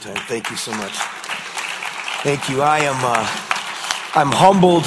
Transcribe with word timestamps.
time. 0.00 0.16
Thank 0.26 0.50
you 0.50 0.56
so 0.56 0.72
much. 0.72 0.92
Thank 2.22 2.48
you. 2.48 2.62
I 2.62 2.78
am, 2.80 2.96
uh, 3.04 3.26
I'm 4.14 4.32
humbled. 4.32 4.84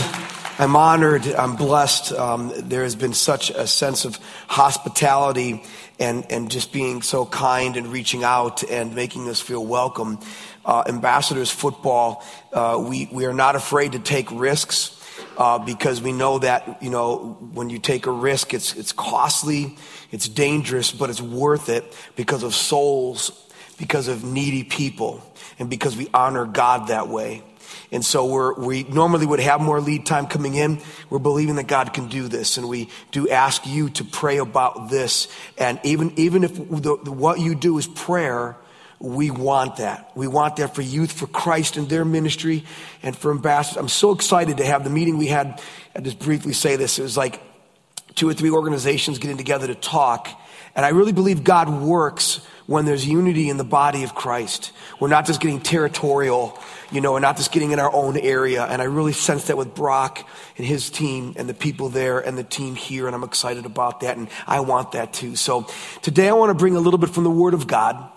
I'm 0.57 0.75
honored. 0.75 1.27
I'm 1.27 1.55
blessed. 1.55 2.13
Um, 2.13 2.51
there 2.55 2.81
has 2.81 2.95
been 2.95 3.13
such 3.13 3.51
a 3.51 3.67
sense 3.67 4.05
of 4.05 4.19
hospitality 4.47 5.63
and, 5.99 6.25
and 6.31 6.49
just 6.49 6.73
being 6.73 7.03
so 7.03 7.27
kind 7.27 7.77
and 7.77 7.87
reaching 7.87 8.23
out 8.23 8.63
and 8.63 8.95
making 8.95 9.29
us 9.29 9.39
feel 9.39 9.63
welcome. 9.63 10.19
Uh, 10.65 10.83
ambassadors 10.87 11.51
football, 11.51 12.23
uh, 12.51 12.83
we, 12.83 13.07
we 13.11 13.25
are 13.25 13.33
not 13.33 13.55
afraid 13.55 13.91
to 13.91 13.99
take 13.99 14.31
risks. 14.31 14.99
Uh, 15.37 15.57
because 15.57 16.01
we 16.01 16.11
know 16.11 16.37
that 16.37 16.81
you 16.81 16.91
know 16.91 17.37
when 17.53 17.69
you 17.69 17.79
take 17.79 18.05
a 18.05 18.11
risk, 18.11 18.53
it's 18.53 18.75
it's 18.75 18.91
costly, 18.91 19.75
it's 20.11 20.27
dangerous, 20.27 20.91
but 20.91 21.09
it's 21.09 21.21
worth 21.21 21.69
it 21.69 21.83
because 22.15 22.43
of 22.43 22.53
souls, 22.53 23.42
because 23.73 24.07
of 24.07 24.23
needy 24.23 24.63
people, 24.63 25.21
and 25.59 25.69
because 25.69 25.97
we 25.97 26.09
honor 26.13 26.45
God 26.45 26.87
that 26.87 27.07
way. 27.07 27.43
And 27.91 28.03
so 28.03 28.25
we're, 28.25 28.53
we 28.53 28.83
normally 28.83 29.25
would 29.25 29.39
have 29.39 29.61
more 29.61 29.79
lead 29.79 30.05
time 30.05 30.27
coming 30.27 30.55
in. 30.55 30.81
We're 31.09 31.19
believing 31.19 31.55
that 31.55 31.67
God 31.67 31.93
can 31.93 32.07
do 32.07 32.27
this. 32.27 32.57
And 32.57 32.67
we 32.67 32.89
do 33.11 33.29
ask 33.29 33.65
you 33.67 33.89
to 33.91 34.03
pray 34.03 34.37
about 34.37 34.89
this. 34.89 35.27
And 35.57 35.79
even, 35.83 36.11
even 36.17 36.43
if 36.43 36.55
the, 36.55 36.97
the, 37.03 37.11
what 37.11 37.39
you 37.39 37.55
do 37.55 37.77
is 37.77 37.87
prayer, 37.87 38.57
we 38.99 39.31
want 39.31 39.77
that. 39.77 40.11
We 40.15 40.27
want 40.27 40.55
that 40.57 40.75
for 40.75 40.81
youth, 40.81 41.11
for 41.11 41.27
Christ 41.27 41.77
and 41.77 41.87
their 41.87 42.05
ministry, 42.05 42.65
and 43.03 43.15
for 43.15 43.31
ambassadors. 43.31 43.77
I'm 43.77 43.89
so 43.89 44.11
excited 44.11 44.57
to 44.57 44.65
have 44.65 44.83
the 44.83 44.89
meeting 44.89 45.17
we 45.17 45.27
had. 45.27 45.61
I 45.95 45.99
just 45.99 46.19
briefly 46.19 46.53
say 46.53 46.75
this. 46.75 46.99
It 46.99 47.03
was 47.03 47.17
like 47.17 47.41
two 48.15 48.27
or 48.29 48.33
three 48.33 48.49
organizations 48.49 49.19
getting 49.19 49.37
together 49.37 49.67
to 49.67 49.75
talk. 49.75 50.29
And 50.75 50.85
I 50.85 50.89
really 50.89 51.11
believe 51.11 51.43
God 51.43 51.69
works 51.81 52.41
when 52.65 52.85
there's 52.85 53.05
unity 53.05 53.49
in 53.49 53.57
the 53.57 53.63
body 53.63 54.03
of 54.03 54.15
Christ. 54.15 54.71
We're 54.99 55.09
not 55.09 55.25
just 55.25 55.41
getting 55.41 55.59
territorial, 55.59 56.57
you 56.91 57.01
know, 57.01 57.13
we're 57.13 57.19
not 57.19 57.37
just 57.37 57.51
getting 57.51 57.71
in 57.71 57.79
our 57.79 57.93
own 57.93 58.17
area. 58.17 58.63
And 58.63 58.81
I 58.81 58.85
really 58.85 59.13
sense 59.13 59.47
that 59.47 59.57
with 59.57 59.75
Brock 59.75 60.27
and 60.57 60.65
his 60.65 60.89
team 60.89 61.33
and 61.35 61.49
the 61.49 61.53
people 61.53 61.89
there 61.89 62.19
and 62.19 62.37
the 62.37 62.43
team 62.43 62.75
here. 62.75 63.07
And 63.07 63.15
I'm 63.15 63.23
excited 63.23 63.65
about 63.65 64.01
that. 64.01 64.17
And 64.17 64.29
I 64.47 64.61
want 64.61 64.93
that 64.93 65.13
too. 65.13 65.35
So 65.35 65.67
today 66.01 66.29
I 66.29 66.33
want 66.33 66.51
to 66.51 66.55
bring 66.55 66.75
a 66.75 66.79
little 66.79 66.99
bit 66.99 67.09
from 67.09 67.23
the 67.23 67.31
Word 67.31 67.53
of 67.53 67.67
God. 67.67 68.09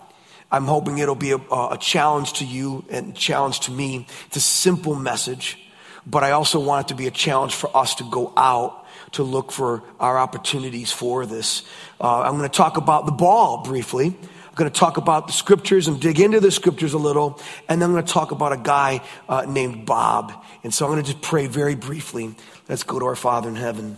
I'm 0.49 0.65
hoping 0.65 0.97
it'll 0.99 1.15
be 1.15 1.31
a, 1.31 1.37
a 1.37 1.77
challenge 1.79 2.33
to 2.33 2.45
you 2.45 2.85
and 2.89 3.13
challenge 3.15 3.61
to 3.61 3.71
me. 3.71 4.07
It's 4.27 4.37
a 4.37 4.41
simple 4.41 4.95
message, 4.95 5.57
but 6.05 6.23
I 6.23 6.31
also 6.31 6.59
want 6.59 6.87
it 6.87 6.89
to 6.89 6.95
be 6.95 7.07
a 7.07 7.11
challenge 7.11 7.53
for 7.53 7.75
us 7.75 7.95
to 7.95 8.09
go 8.09 8.31
out 8.37 8.85
to 9.11 9.23
look 9.23 9.51
for 9.51 9.83
our 9.99 10.17
opportunities 10.17 10.91
for 10.91 11.25
this. 11.25 11.63
Uh, 11.99 12.21
I'm 12.21 12.37
going 12.37 12.49
to 12.49 12.55
talk 12.55 12.77
about 12.77 13.05
the 13.05 13.11
ball 13.11 13.63
briefly. 13.63 14.15
Going 14.57 14.71
to 14.71 14.79
talk 14.79 14.97
about 14.97 15.27
the 15.27 15.33
scriptures 15.33 15.87
and 15.87 16.01
dig 16.01 16.19
into 16.19 16.39
the 16.39 16.49
scriptures 16.49 16.93
a 16.93 16.97
little. 16.97 17.39
And 17.69 17.79
then 17.79 17.89
I'm 17.89 17.93
going 17.93 18.03
to 18.03 18.11
talk 18.11 18.31
about 18.31 18.53
a 18.53 18.57
guy 18.57 19.01
uh, 19.29 19.45
named 19.47 19.85
Bob. 19.85 20.33
And 20.63 20.73
so 20.73 20.85
I'm 20.85 20.91
going 20.91 21.03
to 21.03 21.11
just 21.11 21.21
pray 21.21 21.45
very 21.45 21.75
briefly. 21.75 22.35
Let's 22.67 22.81
go 22.81 22.97
to 22.97 23.05
our 23.05 23.15
Father 23.15 23.49
in 23.49 23.55
heaven. 23.55 23.97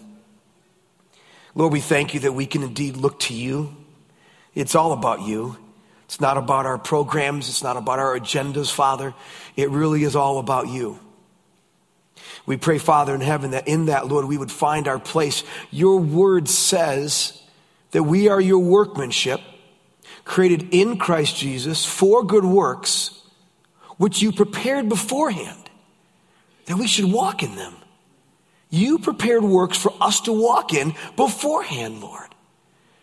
Lord, 1.55 1.71
we 1.71 1.79
thank 1.79 2.13
you 2.13 2.19
that 2.21 2.33
we 2.33 2.45
can 2.45 2.61
indeed 2.61 2.97
look 2.97 3.21
to 3.21 3.33
you. 3.33 3.73
It's 4.53 4.75
all 4.75 4.91
about 4.91 5.21
you. 5.21 5.57
It's 6.03 6.19
not 6.19 6.35
about 6.35 6.65
our 6.65 6.77
programs. 6.77 7.47
It's 7.47 7.63
not 7.63 7.77
about 7.77 7.99
our 7.99 8.19
agendas, 8.19 8.69
Father. 8.69 9.13
It 9.55 9.69
really 9.69 10.03
is 10.03 10.15
all 10.15 10.39
about 10.39 10.67
you. 10.67 10.99
We 12.45 12.57
pray, 12.57 12.79
Father 12.79 13.15
in 13.15 13.21
heaven, 13.21 13.51
that 13.51 13.67
in 13.67 13.85
that, 13.85 14.07
Lord, 14.07 14.25
we 14.25 14.37
would 14.37 14.51
find 14.51 14.89
our 14.89 14.99
place. 14.99 15.43
Your 15.71 15.99
word 15.99 16.49
says 16.49 17.41
that 17.91 18.03
we 18.03 18.27
are 18.27 18.41
your 18.41 18.59
workmanship, 18.59 19.39
created 20.29 20.67
in 20.71 20.95
Christ 20.99 21.35
Jesus 21.35 21.83
for 21.83 22.23
good 22.23 22.45
works, 22.45 23.19
which 23.97 24.21
you 24.21 24.31
prepared 24.31 24.87
beforehand, 24.87 25.71
that 26.67 26.77
we 26.77 26.85
should 26.85 27.11
walk 27.11 27.41
in 27.41 27.55
them. 27.55 27.75
You 28.69 28.99
prepared 28.99 29.43
works 29.43 29.75
for 29.75 29.91
us 29.99 30.21
to 30.21 30.31
walk 30.31 30.71
in 30.71 30.93
beforehand, 31.15 31.99
Lord. 31.99 32.27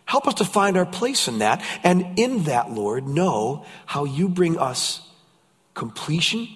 Help 0.05 0.29
us 0.29 0.35
to 0.35 0.45
find 0.45 0.77
our 0.77 0.87
place 0.87 1.27
in 1.27 1.41
that, 1.41 1.65
and 1.83 2.17
in 2.17 2.45
that, 2.45 2.71
Lord, 2.71 3.09
know 3.09 3.67
how 3.87 4.05
you 4.05 4.29
bring 4.29 4.57
us 4.57 5.03
completion 5.75 6.47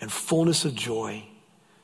and 0.00 0.10
fullness 0.10 0.64
of 0.64 0.74
joy 0.74 1.24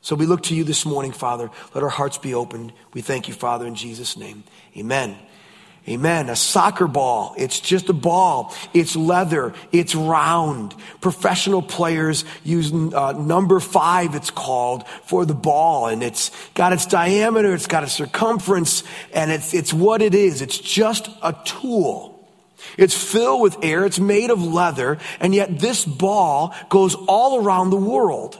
so 0.03 0.17
we 0.17 0.27
look 0.27 0.43
to 0.45 0.55
you 0.57 0.65
this 0.65 0.85
morning, 0.85 1.13
Father. 1.13 1.49
Let 1.75 1.85
our 1.85 1.89
hearts 1.89 2.19
be 2.19 2.35
opened. 2.35 2.73
We 2.93 3.03
thank 3.03 3.29
you, 3.29 3.35
Father, 3.35 3.69
in 3.69 3.77
Jesus' 3.77 4.17
name. 4.17 4.43
Amen. 4.77 5.17
Amen. 5.89 6.29
A 6.29 6.37
soccer 6.37 6.87
ball. 6.87 7.35
It's 7.37 7.59
just 7.59 7.89
a 7.89 7.93
ball. 7.93 8.55
It's 8.73 8.95
leather. 8.95 9.53
It's 9.73 9.97
round. 9.97 10.77
Professional 11.01 11.61
players 11.61 12.25
use 12.45 12.73
uh, 12.73 13.13
number 13.13 13.59
five, 13.59 14.15
it's 14.15 14.31
called, 14.31 14.87
for 15.07 15.27
the 15.27 15.35
ball. 15.35 15.89
And 15.89 16.05
it's 16.05 16.31
got 16.55 16.73
its 16.73 16.87
diameter. 16.87 17.53
It's 17.53 17.67
got 17.67 17.83
a 17.83 17.89
circumference. 17.89 18.85
And 19.13 19.33
it's, 19.33 19.55
it's 19.55 19.73
what 19.73 20.03
it 20.03 20.15
is. 20.15 20.41
It's 20.41 20.57
just 20.57 21.09
a 21.21 21.35
tool. 21.45 22.29
It's 22.79 22.95
filled 22.95 23.43
with 23.43 23.57
air. 23.65 23.85
It's 23.85 23.99
made 23.99 24.31
of 24.31 24.41
leather. 24.41 24.99
And 25.19 25.35
yet 25.35 25.59
this 25.59 25.85
ball 25.85 26.55
goes 26.69 26.95
all 26.95 27.45
around 27.45 27.71
the 27.71 27.77
world. 27.77 28.39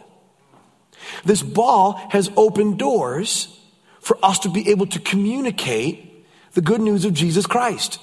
This 1.25 1.43
ball 1.43 1.95
has 2.11 2.31
opened 2.37 2.79
doors 2.79 3.59
for 3.99 4.17
us 4.23 4.39
to 4.41 4.49
be 4.49 4.71
able 4.71 4.87
to 4.87 5.01
communicate 5.01 6.12
the 6.55 6.61
good 6.61 6.81
news 6.81 7.05
of 7.05 7.15
Jesus 7.15 7.47
Christ. 7.47 7.99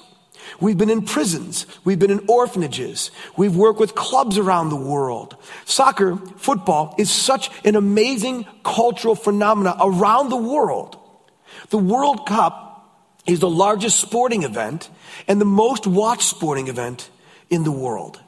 We've 0.58 0.76
been 0.76 0.90
in 0.90 1.04
prisons. 1.04 1.66
We've 1.84 1.98
been 1.98 2.10
in 2.10 2.24
orphanages. 2.28 3.10
We've 3.36 3.54
worked 3.54 3.78
with 3.78 3.94
clubs 3.94 4.36
around 4.36 4.70
the 4.70 4.76
world. 4.76 5.36
Soccer, 5.64 6.16
football 6.36 6.94
is 6.98 7.10
such 7.10 7.50
an 7.64 7.76
amazing 7.76 8.46
cultural 8.64 9.14
phenomena 9.14 9.76
around 9.80 10.28
the 10.28 10.36
world. 10.36 10.98
The 11.70 11.78
World 11.78 12.26
Cup 12.26 12.68
is 13.26 13.40
the 13.40 13.50
largest 13.50 14.00
sporting 14.00 14.42
event 14.42 14.90
and 15.28 15.40
the 15.40 15.44
most 15.44 15.86
watched 15.86 16.28
sporting 16.28 16.68
event 16.68 17.10
in 17.48 17.64
the 17.64 17.72
world. 17.72 18.20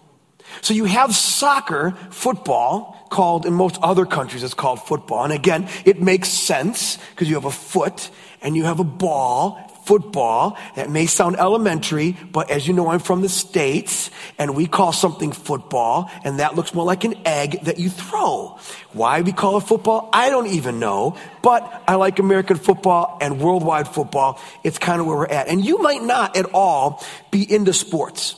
So 0.60 0.74
you 0.74 0.84
have 0.84 1.14
soccer, 1.14 1.92
football, 2.10 3.08
called, 3.10 3.46
in 3.46 3.52
most 3.52 3.78
other 3.82 4.06
countries, 4.06 4.42
it's 4.42 4.54
called 4.54 4.82
football. 4.82 5.24
And 5.24 5.32
again, 5.32 5.68
it 5.84 6.00
makes 6.00 6.28
sense 6.28 6.98
because 7.10 7.28
you 7.28 7.34
have 7.34 7.44
a 7.44 7.50
foot 7.50 8.10
and 8.42 8.56
you 8.56 8.64
have 8.64 8.80
a 8.80 8.84
ball, 8.84 9.71
football. 9.84 10.56
That 10.76 10.90
may 10.90 11.06
sound 11.06 11.36
elementary, 11.36 12.16
but 12.32 12.50
as 12.50 12.66
you 12.66 12.72
know, 12.72 12.88
I'm 12.88 13.00
from 13.00 13.22
the 13.22 13.28
States 13.28 14.10
and 14.38 14.54
we 14.54 14.66
call 14.66 14.92
something 14.92 15.32
football 15.32 16.10
and 16.24 16.38
that 16.38 16.54
looks 16.54 16.74
more 16.74 16.84
like 16.84 17.04
an 17.04 17.14
egg 17.24 17.64
that 17.64 17.78
you 17.78 17.90
throw. 17.90 18.58
Why 18.92 19.20
we 19.22 19.32
call 19.32 19.58
it 19.58 19.62
football, 19.62 20.08
I 20.12 20.30
don't 20.30 20.48
even 20.48 20.78
know, 20.78 21.16
but 21.42 21.82
I 21.86 21.96
like 21.96 22.18
American 22.18 22.56
football 22.56 23.18
and 23.20 23.40
worldwide 23.40 23.88
football. 23.88 24.40
It's 24.64 24.78
kind 24.78 25.00
of 25.00 25.06
where 25.06 25.16
we're 25.16 25.26
at. 25.26 25.48
And 25.48 25.64
you 25.64 25.78
might 25.78 26.02
not 26.02 26.36
at 26.36 26.46
all 26.54 27.04
be 27.30 27.42
into 27.50 27.72
sports. 27.72 28.36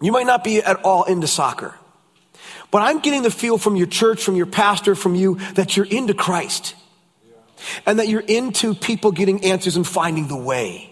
You 0.00 0.12
might 0.12 0.26
not 0.26 0.42
be 0.44 0.62
at 0.62 0.84
all 0.84 1.04
into 1.04 1.26
soccer. 1.26 1.74
But 2.72 2.82
I'm 2.82 3.00
getting 3.00 3.22
the 3.22 3.30
feel 3.30 3.58
from 3.58 3.76
your 3.76 3.86
church, 3.86 4.24
from 4.24 4.34
your 4.34 4.46
pastor, 4.46 4.94
from 4.94 5.14
you, 5.14 5.36
that 5.54 5.76
you're 5.76 5.86
into 5.86 6.14
Christ. 6.14 6.74
And 7.86 7.98
that 7.98 8.08
you're 8.08 8.20
into 8.20 8.74
people 8.74 9.12
getting 9.12 9.44
answers 9.44 9.76
and 9.76 9.86
finding 9.86 10.28
the 10.28 10.36
way. 10.36 10.90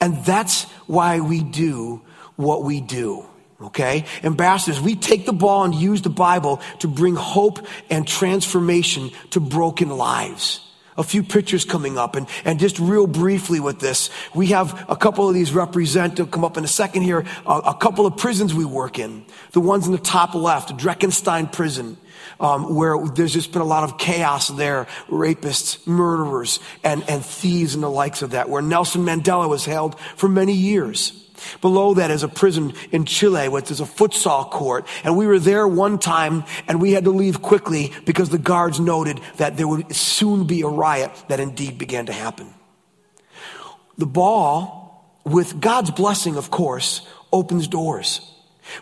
And 0.00 0.24
that's 0.24 0.64
why 0.86 1.20
we 1.20 1.42
do 1.42 2.02
what 2.36 2.62
we 2.62 2.80
do. 2.80 3.26
Okay? 3.60 4.04
Ambassadors, 4.22 4.80
we 4.80 4.94
take 4.94 5.26
the 5.26 5.32
ball 5.32 5.64
and 5.64 5.74
use 5.74 6.02
the 6.02 6.10
Bible 6.10 6.60
to 6.80 6.88
bring 6.88 7.16
hope 7.16 7.66
and 7.90 8.06
transformation 8.06 9.10
to 9.30 9.40
broken 9.40 9.90
lives 9.90 10.60
a 10.98 11.04
few 11.04 11.22
pictures 11.22 11.64
coming 11.64 11.96
up. 11.96 12.16
And, 12.16 12.26
and 12.44 12.58
just 12.58 12.78
real 12.78 13.06
briefly 13.06 13.60
with 13.60 13.78
this, 13.78 14.10
we 14.34 14.48
have 14.48 14.84
a 14.90 14.96
couple 14.96 15.28
of 15.28 15.34
these 15.34 15.52
represent 15.52 16.16
to 16.16 16.26
come 16.26 16.44
up 16.44 16.58
in 16.58 16.64
a 16.64 16.68
second 16.68 17.02
here, 17.02 17.24
a, 17.46 17.52
a 17.52 17.74
couple 17.74 18.04
of 18.04 18.16
prisons 18.16 18.52
we 18.52 18.64
work 18.64 18.98
in. 18.98 19.24
The 19.52 19.60
ones 19.60 19.86
in 19.86 19.92
the 19.92 19.98
top 19.98 20.34
left, 20.34 20.76
Drakenstein 20.76 21.50
prison. 21.52 21.96
Um, 22.40 22.76
where 22.76 23.04
there's 23.04 23.32
just 23.32 23.50
been 23.50 23.62
a 23.62 23.64
lot 23.64 23.82
of 23.82 23.98
chaos 23.98 24.46
there, 24.46 24.86
rapists, 25.08 25.84
murderers, 25.88 26.60
and, 26.84 27.02
and 27.08 27.24
thieves 27.24 27.74
and 27.74 27.82
the 27.82 27.90
likes 27.90 28.22
of 28.22 28.30
that, 28.30 28.48
where 28.48 28.62
Nelson 28.62 29.02
Mandela 29.02 29.48
was 29.48 29.64
held 29.64 29.98
for 30.14 30.28
many 30.28 30.52
years. 30.52 31.28
Below 31.60 31.94
that 31.94 32.10
is 32.10 32.22
a 32.22 32.28
prison 32.28 32.74
in 32.90 33.04
Chile, 33.04 33.48
which 33.48 33.70
is 33.70 33.80
a 33.80 33.84
futsal 33.84 34.50
court. 34.50 34.86
And 35.04 35.16
we 35.16 35.26
were 35.26 35.38
there 35.38 35.66
one 35.66 35.98
time 35.98 36.44
and 36.66 36.80
we 36.80 36.92
had 36.92 37.04
to 37.04 37.10
leave 37.10 37.42
quickly 37.42 37.92
because 38.04 38.28
the 38.28 38.38
guards 38.38 38.80
noted 38.80 39.20
that 39.36 39.56
there 39.56 39.68
would 39.68 39.94
soon 39.94 40.46
be 40.46 40.62
a 40.62 40.68
riot 40.68 41.10
that 41.28 41.40
indeed 41.40 41.78
began 41.78 42.06
to 42.06 42.12
happen. 42.12 42.52
The 43.96 44.06
ball, 44.06 45.20
with 45.24 45.60
God's 45.60 45.90
blessing, 45.90 46.36
of 46.36 46.50
course, 46.50 47.06
opens 47.32 47.68
doors. 47.68 48.20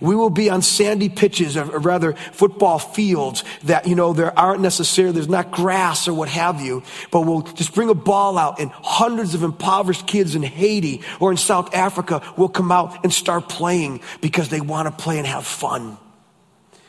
We 0.00 0.14
will 0.14 0.30
be 0.30 0.50
on 0.50 0.62
sandy 0.62 1.08
pitches, 1.08 1.56
or 1.56 1.64
rather 1.64 2.14
football 2.32 2.78
fields 2.78 3.44
that, 3.64 3.86
you 3.86 3.94
know, 3.94 4.12
there 4.12 4.36
aren't 4.38 4.60
necessarily, 4.60 5.14
there's 5.14 5.28
not 5.28 5.50
grass 5.50 6.08
or 6.08 6.14
what 6.14 6.28
have 6.28 6.60
you, 6.60 6.82
but 7.10 7.22
we'll 7.22 7.42
just 7.42 7.74
bring 7.74 7.88
a 7.88 7.94
ball 7.94 8.38
out 8.38 8.60
and 8.60 8.70
hundreds 8.70 9.34
of 9.34 9.42
impoverished 9.42 10.06
kids 10.06 10.34
in 10.34 10.42
Haiti 10.42 11.02
or 11.20 11.30
in 11.30 11.36
South 11.36 11.74
Africa 11.74 12.22
will 12.36 12.48
come 12.48 12.72
out 12.72 13.04
and 13.04 13.12
start 13.12 13.48
playing 13.48 14.00
because 14.20 14.48
they 14.48 14.60
want 14.60 14.88
to 14.88 15.02
play 15.02 15.18
and 15.18 15.26
have 15.26 15.46
fun. 15.46 15.98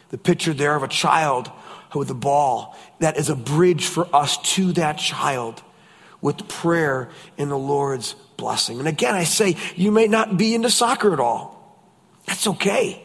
The 0.10 0.18
picture 0.18 0.54
there 0.54 0.76
of 0.76 0.84
a 0.84 0.88
child 0.88 1.52
with 1.94 2.10
a 2.10 2.16
ball 2.16 2.78
that 3.00 3.18
is 3.18 3.30
a 3.30 3.36
bridge 3.36 3.86
for 3.86 4.08
us 4.16 4.38
to 4.56 4.72
that 4.74 4.94
child 4.98 5.64
with 6.22 6.48
prayer 6.48 7.10
in 7.38 7.50
the 7.50 7.58
Lord's 7.58 8.14
blessing. 8.38 8.80
And 8.80 8.88
again, 8.88 9.16
I 9.16 9.24
say, 9.24 9.56
you 9.76 9.92
may 9.92 10.08
not 10.08 10.38
be 10.38 10.54
into 10.56 10.70
soccer 10.70 11.14
at 11.14 11.20
all. 11.20 11.57
That's 12.28 12.46
okay. 12.48 13.04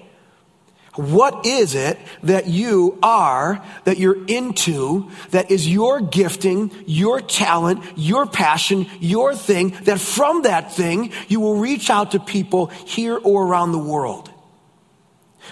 What 0.95 1.47
is 1.47 1.75
it 1.75 1.99
that 2.25 2.49
you 2.49 2.99
are, 3.03 3.65
that 3.85 3.97
you're 3.97 4.27
into, 4.27 5.11
that 5.31 5.51
is 5.51 5.67
your 5.67 6.03
gifting, 6.03 6.71
your 6.87 7.23
talent, 7.23 7.83
your 7.97 8.27
passion, 8.27 8.87
your 9.01 9.35
thing, 9.35 9.71
that 9.85 10.01
from 10.01 10.43
that 10.43 10.75
thing 10.75 11.13
you 11.29 11.41
will 11.41 11.57
reach 11.57 11.89
out 11.89 12.11
to 12.11 12.21
people 12.21 12.67
here 12.67 13.17
or 13.17 13.47
around 13.47 13.73
the 13.73 13.79
world? 13.79 14.31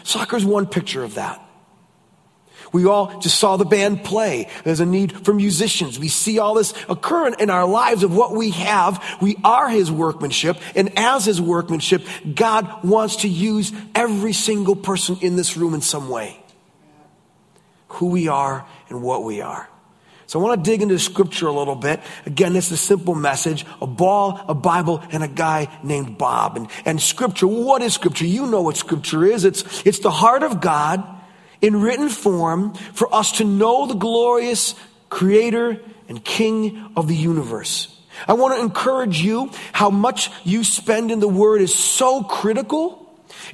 Soccer 0.03 0.37
is 0.37 0.45
one 0.45 0.67
picture 0.67 1.03
of 1.03 1.15
that. 1.15 1.43
We 2.73 2.87
all 2.87 3.19
just 3.21 3.39
saw 3.39 3.57
the 3.57 3.65
band 3.65 4.05
play. 4.05 4.49
There's 4.65 4.81
a 4.81 4.87
need 4.87 5.25
for 5.25 5.35
musicians. 5.35 5.99
We 5.99 6.09
see 6.09 6.39
all 6.39 6.55
this 6.55 6.73
occurring 6.89 7.37
in 7.39 7.51
our 7.51 7.67
lives 7.67 8.03
of 8.03 8.15
what 8.15 8.33
we 8.33 8.51
have. 8.51 9.03
We 9.21 9.37
are 9.43 9.69
His 9.69 9.91
workmanship. 9.91 10.57
And 10.77 10.97
as 10.99 11.25
His 11.25 11.41
workmanship, 11.41 12.07
God 12.35 12.85
wants 12.85 13.17
to 13.17 13.29
use 13.29 13.73
every 13.95 14.33
single 14.33 14.77
person 14.77 15.19
in 15.21 15.37
this 15.37 15.57
room 15.57 15.75
in 15.75 15.81
some 15.81 16.09
way. 16.09 16.39
Who 17.89 18.07
we 18.07 18.29
are 18.29 18.67
and 18.89 19.03
what 19.03 19.25
we 19.25 19.41
are. 19.41 19.69
So 20.29 20.39
I 20.39 20.45
want 20.45 20.65
to 20.65 20.71
dig 20.71 20.81
into 20.81 20.97
scripture 21.01 21.49
a 21.49 21.53
little 21.53 21.75
bit. 21.75 21.99
Again, 22.25 22.55
it's 22.55 22.71
a 22.71 22.77
simple 22.77 23.17
message, 23.17 23.67
a 23.83 23.87
ball, 23.89 24.41
a 24.47 24.55
Bible, 24.55 25.03
and 25.11 25.25
a 25.25 25.29
guy 25.29 25.77
named 25.83 26.19
Bob. 26.19 26.57
And, 26.57 26.69
and 26.85 27.03
scripture, 27.03 27.49
what 27.49 27.83
is 27.83 27.95
scripture? 27.95 28.27
You 28.27 28.47
know 28.47 28.63
what 28.63 28.77
scripture 28.77 29.25
is. 29.25 29.45
It's, 29.45 29.85
it's 29.85 29.99
the 29.99 30.11
heart 30.13 30.45
of 30.45 30.61
God 30.61 31.05
in 31.61 31.81
written 31.81 32.09
form 32.09 32.75
for 32.75 33.13
us 33.15 33.33
to 33.33 33.45
know 33.45 33.87
the 33.87 33.95
glorious 33.95 34.75
creator 35.09 35.81
and 36.09 36.25
king 36.25 36.93
of 36.97 37.09
the 37.09 37.17
universe. 37.17 37.97
I 38.27 38.35
want 38.35 38.55
to 38.55 38.61
encourage 38.61 39.21
you 39.23 39.51
how 39.73 39.91
much 39.91 40.31
you 40.45 40.65
spend 40.65 41.11
in 41.11 41.21
the 41.21 41.29
word 41.29 41.63
is 41.63 41.75
so 41.75 42.23
critical. 42.23 42.97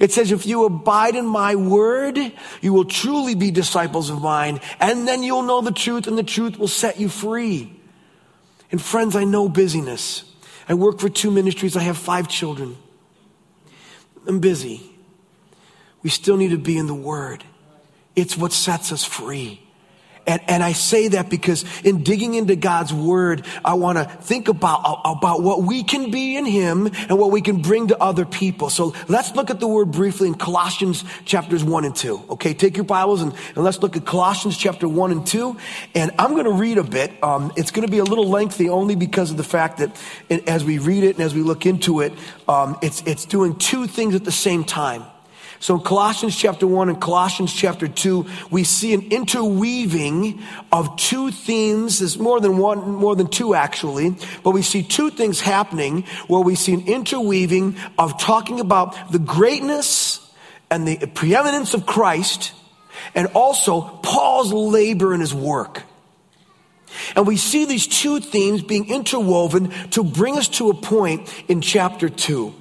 It 0.01 0.13
says, 0.13 0.33
if 0.33 0.47
you 0.47 0.65
abide 0.65 1.15
in 1.15 1.27
my 1.27 1.55
word, 1.55 2.19
you 2.61 2.73
will 2.73 2.85
truly 2.85 3.35
be 3.35 3.51
disciples 3.51 4.11
of 4.11 4.21
mine, 4.21 4.61
and 4.81 5.07
then 5.07 5.23
you'll 5.23 5.43
know 5.43 5.61
the 5.61 5.71
truth, 5.71 6.07
and 6.07 6.19
the 6.19 6.23
truth 6.23 6.59
will 6.59 6.69
set 6.69 6.99
you 6.99 7.09
free. 7.09 7.73
And 8.73 8.83
friends, 8.83 9.15
I 9.15 9.25
know 9.25 9.49
busyness. 9.49 10.25
I 10.69 10.75
work 10.75 10.99
for 10.99 11.09
two 11.09 11.31
ministries. 11.31 11.77
I 11.77 11.83
have 11.83 11.97
five 11.97 12.29
children. 12.29 12.77
I'm 14.27 14.41
busy. 14.41 14.91
We 16.03 16.11
still 16.11 16.37
need 16.37 16.51
to 16.51 16.59
be 16.59 16.77
in 16.77 16.89
the 16.89 16.95
word. 16.95 17.45
It's 18.17 18.37
what 18.37 18.53
sets 18.53 18.91
us 18.91 19.05
free. 19.05 19.61
And, 20.27 20.43
and 20.49 20.63
I 20.63 20.73
say 20.73 21.09
that 21.09 21.31
because 21.31 21.65
in 21.85 22.03
digging 22.03 22.35
into 22.35 22.57
God's 22.57 22.93
word, 22.93 23.47
I 23.65 23.75
want 23.75 23.99
to 23.99 24.05
think 24.05 24.49
about, 24.49 25.01
about 25.05 25.43
what 25.43 25.63
we 25.63 25.85
can 25.85 26.11
be 26.11 26.37
in 26.37 26.45
Him 26.45 26.87
and 26.87 27.19
what 27.19 27.31
we 27.31 27.41
can 27.41 27.63
bring 27.63 27.89
to 27.89 28.03
other 28.03 28.25
people. 28.25 28.69
So 28.69 28.95
let's 29.09 29.37
look 29.37 29.51
at 29.51 29.61
the 29.61 29.69
word 29.69 29.93
briefly 29.93 30.27
in 30.27 30.35
Colossians 30.35 31.05
chapters 31.25 31.63
1 31.63 31.85
and 31.85 31.95
2. 31.95 32.25
Okay, 32.31 32.55
take 32.55 32.77
your 32.77 32.85
Bibles 32.85 33.23
and, 33.23 33.33
and 33.55 33.65
let's 33.65 33.81
look 33.81 33.97
at 33.97 34.05
Colossians 34.05 34.57
chapter 34.57 34.89
1 34.89 35.13
and 35.13 35.25
2. 35.25 35.57
And 35.95 36.11
I'm 36.19 36.33
going 36.33 36.45
to 36.45 36.53
read 36.53 36.79
a 36.79 36.85
bit. 36.85 37.13
Um, 37.23 37.53
it's 37.57 37.71
going 37.71 37.87
to 37.87 37.93
be 37.93 37.99
a 37.99 38.05
little 38.05 38.29
lengthy 38.29 38.69
only 38.69 38.97
because 38.97 39.31
of 39.31 39.37
the 39.37 39.45
fact 39.45 39.79
that 39.79 39.97
as 40.49 40.65
we 40.65 40.79
read 40.79 41.05
it 41.05 41.17
and 41.17 41.25
as 41.25 41.35
we 41.35 41.43
look 41.43 41.67
into 41.67 42.01
it, 42.01 42.13
um, 42.49 42.77
it's, 42.83 43.01
it's 43.07 43.27
doing 43.27 43.55
two 43.55 43.87
things 43.87 44.17
at 44.17 44.25
the 44.25 44.33
same 44.33 44.65
time. 44.65 45.05
So 45.67 45.75
in 45.75 45.81
Colossians 45.81 46.37
chapter 46.37 46.65
1 46.65 46.91
and 46.91 47.01
Colossians 47.01 47.53
chapter 47.53 47.89
2, 47.89 48.25
we 48.53 48.63
see 48.63 48.95
an 48.95 49.11
interweaving 49.11 50.41
of 50.71 50.97
two 50.97 51.33
themes. 51.33 51.99
There's 51.99 52.21
more 52.21 52.39
than 52.39 52.57
one, 52.57 52.89
more 52.93 53.17
than 53.17 53.27
two 53.27 53.53
actually, 53.57 54.15
but 54.45 54.53
we 54.53 54.63
see 54.63 54.85
two 54.85 55.11
things 55.11 55.41
happening 55.41 56.05
where 56.29 56.41
we 56.41 56.55
see 56.55 56.73
an 56.73 56.87
interweaving 56.87 57.75
of 57.99 58.17
talking 58.17 58.61
about 58.61 59.11
the 59.11 59.19
greatness 59.19 60.21
and 60.71 60.87
the 60.87 61.05
preeminence 61.05 61.75
of 61.75 61.85
Christ 61.85 62.53
and 63.17 63.27
also 63.35 63.81
Paul's 64.05 64.53
labor 64.53 65.13
and 65.13 65.21
his 65.21 65.35
work. 65.35 65.83
And 67.17 67.27
we 67.27 67.37
see 67.37 67.65
these 67.65 67.89
two 67.89 68.21
themes 68.21 68.63
being 68.63 68.89
interwoven 68.89 69.71
to 69.91 70.05
bring 70.05 70.39
us 70.39 70.47
to 70.61 70.71
a 70.71 70.75
point 70.75 71.29
in 71.49 71.61
chapter 71.61 72.09
2. 72.09 72.55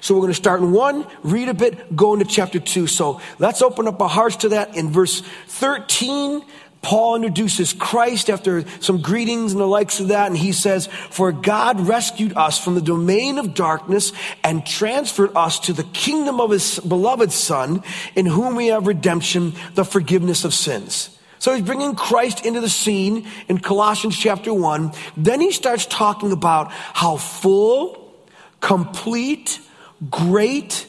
So 0.00 0.14
we're 0.14 0.22
going 0.22 0.32
to 0.32 0.34
start 0.34 0.60
in 0.60 0.72
one, 0.72 1.06
read 1.22 1.48
a 1.48 1.54
bit, 1.54 1.94
go 1.94 2.14
into 2.14 2.24
chapter 2.24 2.58
two. 2.58 2.86
So 2.86 3.20
let's 3.38 3.62
open 3.62 3.86
up 3.86 4.00
our 4.00 4.08
hearts 4.08 4.36
to 4.36 4.50
that. 4.50 4.76
In 4.76 4.90
verse 4.90 5.22
13, 5.48 6.42
Paul 6.82 7.16
introduces 7.16 7.74
Christ 7.74 8.30
after 8.30 8.64
some 8.80 9.02
greetings 9.02 9.52
and 9.52 9.60
the 9.60 9.66
likes 9.66 10.00
of 10.00 10.08
that, 10.08 10.28
and 10.28 10.36
he 10.36 10.52
says, 10.52 10.86
For 10.86 11.30
God 11.30 11.80
rescued 11.80 12.34
us 12.36 12.58
from 12.58 12.74
the 12.74 12.80
domain 12.80 13.38
of 13.38 13.52
darkness 13.52 14.12
and 14.42 14.64
transferred 14.64 15.36
us 15.36 15.60
to 15.60 15.74
the 15.74 15.84
kingdom 15.84 16.40
of 16.40 16.50
his 16.50 16.78
beloved 16.80 17.32
Son, 17.32 17.82
in 18.14 18.24
whom 18.24 18.56
we 18.56 18.68
have 18.68 18.86
redemption, 18.86 19.52
the 19.74 19.84
forgiveness 19.84 20.44
of 20.44 20.54
sins. 20.54 21.16
So 21.38 21.54
he's 21.54 21.64
bringing 21.64 21.94
Christ 21.94 22.44
into 22.44 22.60
the 22.60 22.68
scene 22.68 23.26
in 23.48 23.58
Colossians 23.58 24.16
chapter 24.16 24.52
1. 24.52 24.92
Then 25.16 25.40
he 25.40 25.52
starts 25.52 25.86
talking 25.86 26.32
about 26.32 26.70
how 26.70 27.16
full, 27.16 28.14
complete, 28.60 29.60
great, 30.08 30.86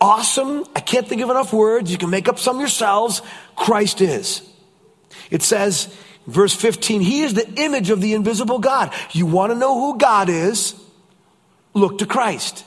awesome, 0.00 0.64
I 0.74 0.80
can't 0.80 1.06
think 1.06 1.20
of 1.20 1.30
enough 1.30 1.52
words, 1.52 1.90
you 1.90 1.98
can 1.98 2.10
make 2.10 2.28
up 2.28 2.38
some 2.38 2.58
yourselves, 2.58 3.22
Christ 3.56 4.00
is. 4.00 4.48
It 5.30 5.42
says, 5.42 5.94
verse 6.26 6.54
15, 6.54 7.00
He 7.00 7.22
is 7.22 7.34
the 7.34 7.48
image 7.54 7.90
of 7.90 8.00
the 8.00 8.14
invisible 8.14 8.58
God. 8.58 8.92
You 9.12 9.26
want 9.26 9.52
to 9.52 9.58
know 9.58 9.74
who 9.74 9.98
God 9.98 10.28
is? 10.28 10.74
Look 11.74 11.98
to 11.98 12.06
Christ. 12.06 12.64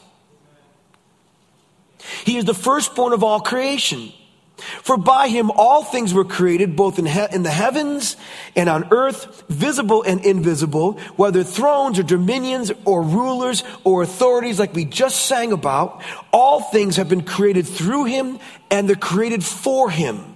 He 2.25 2.37
is 2.37 2.45
the 2.45 2.53
firstborn 2.53 3.13
of 3.13 3.23
all 3.23 3.39
creation. 3.39 4.11
For 4.57 4.97
by 4.97 5.29
him 5.29 5.51
all 5.51 5.83
things 5.83 6.13
were 6.13 6.23
created, 6.23 6.75
both 6.75 6.99
in, 6.99 7.05
he- 7.05 7.25
in, 7.31 7.43
the 7.43 7.49
heavens 7.49 8.15
and 8.55 8.69
on 8.69 8.87
earth, 8.91 9.43
visible 9.49 10.03
and 10.03 10.23
invisible, 10.23 10.93
whether 11.15 11.43
thrones 11.43 11.97
or 11.97 12.03
dominions 12.03 12.71
or 12.85 13.01
rulers 13.01 13.63
or 13.83 14.03
authorities, 14.03 14.59
like 14.59 14.73
we 14.73 14.85
just 14.85 15.25
sang 15.25 15.51
about. 15.51 16.03
All 16.31 16.61
things 16.61 16.97
have 16.97 17.09
been 17.09 17.23
created 17.23 17.67
through 17.67 18.05
him 18.05 18.39
and 18.69 18.87
they're 18.87 18.95
created 18.95 19.43
for 19.43 19.89
him. 19.89 20.33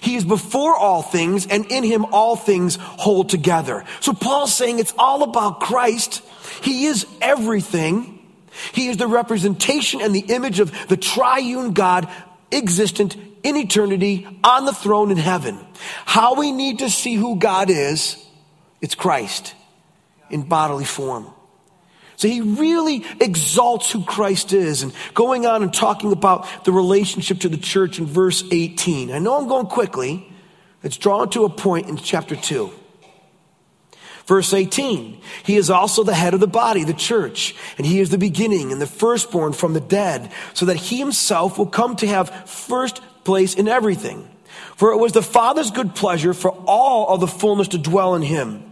He 0.00 0.16
is 0.16 0.24
before 0.24 0.76
all 0.76 1.02
things, 1.02 1.46
and 1.46 1.66
in 1.66 1.84
him 1.84 2.04
all 2.06 2.36
things 2.36 2.76
hold 2.80 3.28
together. 3.28 3.84
So 4.00 4.12
Paul's 4.12 4.54
saying 4.54 4.78
it's 4.78 4.94
all 4.98 5.22
about 5.22 5.60
Christ. 5.60 6.22
He 6.62 6.86
is 6.86 7.06
everything. 7.20 8.20
He 8.72 8.88
is 8.88 8.96
the 8.96 9.06
representation 9.06 10.00
and 10.00 10.14
the 10.14 10.20
image 10.20 10.60
of 10.60 10.72
the 10.88 10.96
triune 10.96 11.72
God 11.72 12.08
existent 12.54 13.16
in 13.42 13.56
eternity 13.56 14.26
on 14.42 14.64
the 14.64 14.72
throne 14.72 15.10
in 15.10 15.18
heaven. 15.18 15.58
How 16.06 16.34
we 16.34 16.52
need 16.52 16.78
to 16.78 16.90
see 16.90 17.14
who 17.14 17.36
God 17.36 17.70
is, 17.70 18.22
it's 18.80 18.94
Christ 18.94 19.54
in 20.30 20.42
bodily 20.42 20.84
form. 20.84 21.26
So 22.16 22.28
he 22.28 22.40
really 22.40 23.04
exalts 23.20 23.90
who 23.90 24.04
Christ 24.04 24.52
is 24.52 24.82
and 24.82 24.92
going 25.14 25.46
on 25.46 25.62
and 25.62 25.74
talking 25.74 26.12
about 26.12 26.64
the 26.64 26.72
relationship 26.72 27.40
to 27.40 27.48
the 27.48 27.56
church 27.56 27.98
in 27.98 28.06
verse 28.06 28.44
18. 28.50 29.10
I 29.10 29.18
know 29.18 29.36
I'm 29.36 29.48
going 29.48 29.66
quickly. 29.66 30.30
It's 30.82 30.96
drawn 30.96 31.30
to 31.30 31.44
a 31.44 31.50
point 31.50 31.88
in 31.88 31.96
chapter 31.96 32.36
2. 32.36 32.70
Verse 34.26 34.54
18, 34.54 35.20
he 35.44 35.56
is 35.56 35.68
also 35.68 36.02
the 36.02 36.14
head 36.14 36.32
of 36.32 36.40
the 36.40 36.46
body, 36.46 36.82
the 36.82 36.94
church, 36.94 37.54
and 37.76 37.86
he 37.86 38.00
is 38.00 38.08
the 38.08 38.16
beginning 38.16 38.72
and 38.72 38.80
the 38.80 38.86
firstborn 38.86 39.52
from 39.52 39.74
the 39.74 39.80
dead, 39.80 40.32
so 40.54 40.64
that 40.66 40.76
he 40.76 40.98
himself 40.98 41.58
will 41.58 41.66
come 41.66 41.94
to 41.96 42.06
have 42.06 42.48
first 42.48 43.02
place 43.24 43.54
in 43.54 43.68
everything. 43.68 44.26
For 44.76 44.92
it 44.92 44.96
was 44.96 45.12
the 45.12 45.22
Father's 45.22 45.70
good 45.70 45.94
pleasure 45.94 46.32
for 46.32 46.50
all 46.66 47.08
of 47.08 47.20
the 47.20 47.26
fullness 47.26 47.68
to 47.68 47.78
dwell 47.78 48.14
in 48.14 48.22
him, 48.22 48.62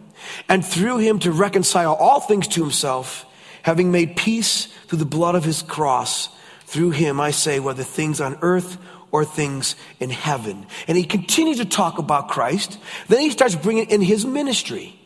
and 0.48 0.64
through 0.64 0.98
him 0.98 1.18
to 1.18 1.32
reconcile 1.32 1.94
all 1.94 2.20
things 2.20 2.48
to 2.48 2.62
himself, 2.62 3.26
having 3.62 3.92
made 3.92 4.16
peace 4.16 4.66
through 4.86 5.00
the 5.00 5.04
blood 5.04 5.34
of 5.34 5.44
his 5.44 5.60
cross. 5.62 6.30
Through 6.64 6.92
him, 6.92 7.20
I 7.20 7.32
say, 7.32 7.60
whether 7.60 7.82
things 7.82 8.22
on 8.22 8.38
earth 8.40 8.78
or 9.10 9.26
things 9.26 9.76
in 10.00 10.08
heaven. 10.08 10.66
And 10.88 10.96
he 10.96 11.04
continues 11.04 11.58
to 11.58 11.66
talk 11.66 11.98
about 11.98 12.28
Christ. 12.28 12.78
Then 13.08 13.20
he 13.20 13.28
starts 13.28 13.54
bringing 13.54 13.90
in 13.90 14.00
his 14.00 14.24
ministry. 14.24 14.98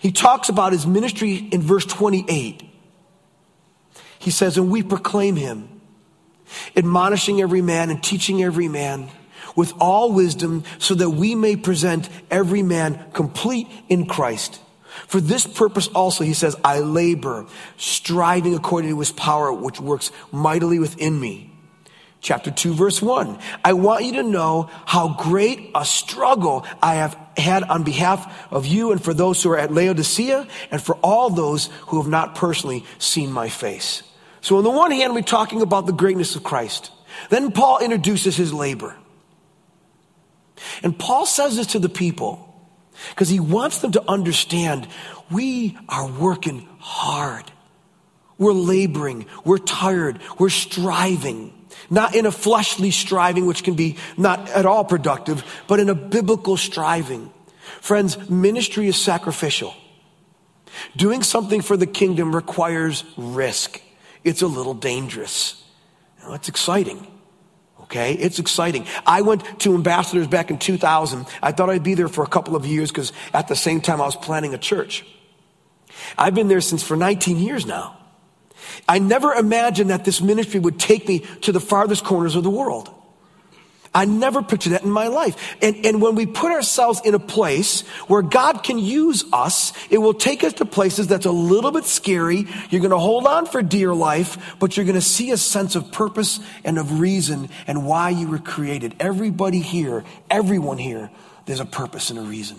He 0.00 0.12
talks 0.12 0.48
about 0.48 0.72
his 0.72 0.86
ministry 0.86 1.36
in 1.36 1.62
verse 1.62 1.84
28. 1.84 2.62
He 4.18 4.30
says, 4.30 4.56
And 4.56 4.70
we 4.70 4.82
proclaim 4.82 5.36
him, 5.36 5.80
admonishing 6.76 7.40
every 7.40 7.62
man 7.62 7.90
and 7.90 8.02
teaching 8.02 8.42
every 8.42 8.68
man 8.68 9.08
with 9.56 9.72
all 9.80 10.12
wisdom, 10.12 10.64
so 10.78 10.94
that 10.94 11.10
we 11.10 11.34
may 11.34 11.56
present 11.56 12.08
every 12.30 12.62
man 12.62 13.10
complete 13.12 13.66
in 13.88 14.06
Christ. 14.06 14.60
For 15.06 15.20
this 15.20 15.46
purpose 15.46 15.88
also, 15.88 16.24
he 16.24 16.34
says, 16.34 16.56
I 16.64 16.80
labor, 16.80 17.46
striving 17.76 18.54
according 18.54 18.90
to 18.90 18.98
his 18.98 19.12
power, 19.12 19.52
which 19.52 19.80
works 19.80 20.10
mightily 20.32 20.78
within 20.78 21.18
me. 21.18 21.52
Chapter 22.20 22.50
2, 22.50 22.74
verse 22.74 23.00
1. 23.00 23.38
I 23.64 23.74
want 23.74 24.04
you 24.04 24.14
to 24.14 24.22
know 24.22 24.70
how 24.86 25.14
great 25.14 25.70
a 25.74 25.84
struggle 25.84 26.66
I 26.82 26.96
have 26.96 27.16
had 27.38 27.62
on 27.64 27.84
behalf 27.84 28.50
of 28.50 28.66
you 28.66 28.92
and 28.92 29.02
for 29.02 29.14
those 29.14 29.42
who 29.42 29.50
are 29.50 29.58
at 29.58 29.72
Laodicea 29.72 30.46
and 30.70 30.82
for 30.82 30.96
all 30.96 31.30
those 31.30 31.66
who 31.86 32.00
have 32.00 32.10
not 32.10 32.34
personally 32.34 32.84
seen 32.98 33.32
my 33.32 33.48
face. 33.48 34.02
So, 34.40 34.58
on 34.58 34.64
the 34.64 34.70
one 34.70 34.90
hand, 34.90 35.14
we're 35.14 35.22
talking 35.22 35.62
about 35.62 35.86
the 35.86 35.92
greatness 35.92 36.36
of 36.36 36.44
Christ. 36.44 36.90
Then 37.30 37.52
Paul 37.52 37.78
introduces 37.80 38.36
his 38.36 38.52
labor. 38.52 38.96
And 40.82 40.98
Paul 40.98 41.26
says 41.26 41.56
this 41.56 41.68
to 41.68 41.78
the 41.78 41.88
people 41.88 42.44
because 43.10 43.28
he 43.28 43.40
wants 43.40 43.78
them 43.78 43.92
to 43.92 44.10
understand 44.10 44.88
we 45.30 45.76
are 45.88 46.06
working 46.06 46.68
hard. 46.78 47.50
We're 48.38 48.52
laboring. 48.52 49.26
We're 49.44 49.58
tired. 49.58 50.20
We're 50.38 50.48
striving. 50.48 51.52
Not 51.90 52.14
in 52.14 52.26
a 52.26 52.32
fleshly 52.32 52.90
striving, 52.90 53.46
which 53.46 53.64
can 53.64 53.74
be 53.74 53.96
not 54.16 54.48
at 54.50 54.66
all 54.66 54.84
productive, 54.84 55.44
but 55.66 55.80
in 55.80 55.88
a 55.88 55.94
biblical 55.94 56.56
striving. 56.56 57.32
Friends, 57.80 58.28
ministry 58.28 58.88
is 58.88 58.96
sacrificial. 58.96 59.74
Doing 60.96 61.22
something 61.22 61.62
for 61.62 61.76
the 61.76 61.86
kingdom 61.86 62.34
requires 62.34 63.04
risk. 63.16 63.80
It's 64.24 64.42
a 64.42 64.46
little 64.46 64.74
dangerous. 64.74 65.62
Now, 66.22 66.34
it's 66.34 66.48
exciting. 66.48 67.06
Okay, 67.82 68.12
it's 68.12 68.38
exciting. 68.38 68.86
I 69.06 69.22
went 69.22 69.60
to 69.60 69.74
Ambassadors 69.74 70.26
back 70.26 70.50
in 70.50 70.58
2000. 70.58 71.26
I 71.42 71.52
thought 71.52 71.70
I'd 71.70 71.82
be 71.82 71.94
there 71.94 72.08
for 72.08 72.22
a 72.22 72.26
couple 72.26 72.54
of 72.54 72.66
years 72.66 72.90
because 72.90 73.12
at 73.32 73.48
the 73.48 73.56
same 73.56 73.80
time 73.80 74.00
I 74.00 74.04
was 74.04 74.16
planning 74.16 74.52
a 74.52 74.58
church. 74.58 75.06
I've 76.16 76.34
been 76.34 76.48
there 76.48 76.60
since 76.60 76.82
for 76.82 76.96
19 76.96 77.38
years 77.38 77.64
now. 77.64 77.97
I 78.88 78.98
never 78.98 79.32
imagined 79.32 79.90
that 79.90 80.04
this 80.04 80.20
ministry 80.20 80.60
would 80.60 80.78
take 80.78 81.08
me 81.08 81.20
to 81.42 81.52
the 81.52 81.60
farthest 81.60 82.04
corners 82.04 82.36
of 82.36 82.44
the 82.44 82.50
world. 82.50 82.94
I 83.94 84.04
never 84.04 84.42
pictured 84.42 84.70
that 84.70 84.82
in 84.82 84.90
my 84.90 85.08
life. 85.08 85.56
And, 85.62 85.84
and 85.84 86.02
when 86.02 86.14
we 86.14 86.26
put 86.26 86.52
ourselves 86.52 87.00
in 87.04 87.14
a 87.14 87.18
place 87.18 87.80
where 88.06 88.22
God 88.22 88.62
can 88.62 88.78
use 88.78 89.24
us, 89.32 89.72
it 89.90 89.98
will 89.98 90.14
take 90.14 90.44
us 90.44 90.52
to 90.54 90.64
places 90.64 91.06
that's 91.08 91.26
a 91.26 91.32
little 91.32 91.70
bit 91.70 91.84
scary. 91.84 92.46
You're 92.70 92.80
going 92.80 92.90
to 92.90 92.98
hold 92.98 93.26
on 93.26 93.46
for 93.46 93.62
dear 93.62 93.94
life, 93.94 94.56
but 94.58 94.76
you're 94.76 94.86
going 94.86 94.94
to 94.94 95.00
see 95.00 95.30
a 95.30 95.36
sense 95.36 95.74
of 95.74 95.90
purpose 95.90 96.38
and 96.64 96.78
of 96.78 97.00
reason 97.00 97.48
and 97.66 97.86
why 97.86 98.10
you 98.10 98.28
were 98.28 98.38
created. 98.38 98.94
Everybody 99.00 99.60
here, 99.60 100.04
everyone 100.30 100.78
here, 100.78 101.10
there's 101.46 101.60
a 101.60 101.66
purpose 101.66 102.10
and 102.10 102.18
a 102.18 102.22
reason. 102.22 102.58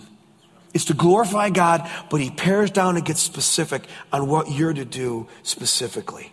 It's 0.72 0.84
to 0.86 0.94
glorify 0.94 1.50
God, 1.50 1.88
but 2.10 2.20
he 2.20 2.30
pares 2.30 2.70
down 2.70 2.96
and 2.96 3.04
gets 3.04 3.20
specific 3.20 3.86
on 4.12 4.28
what 4.28 4.50
you're 4.50 4.72
to 4.72 4.84
do 4.84 5.26
specifically. 5.42 6.32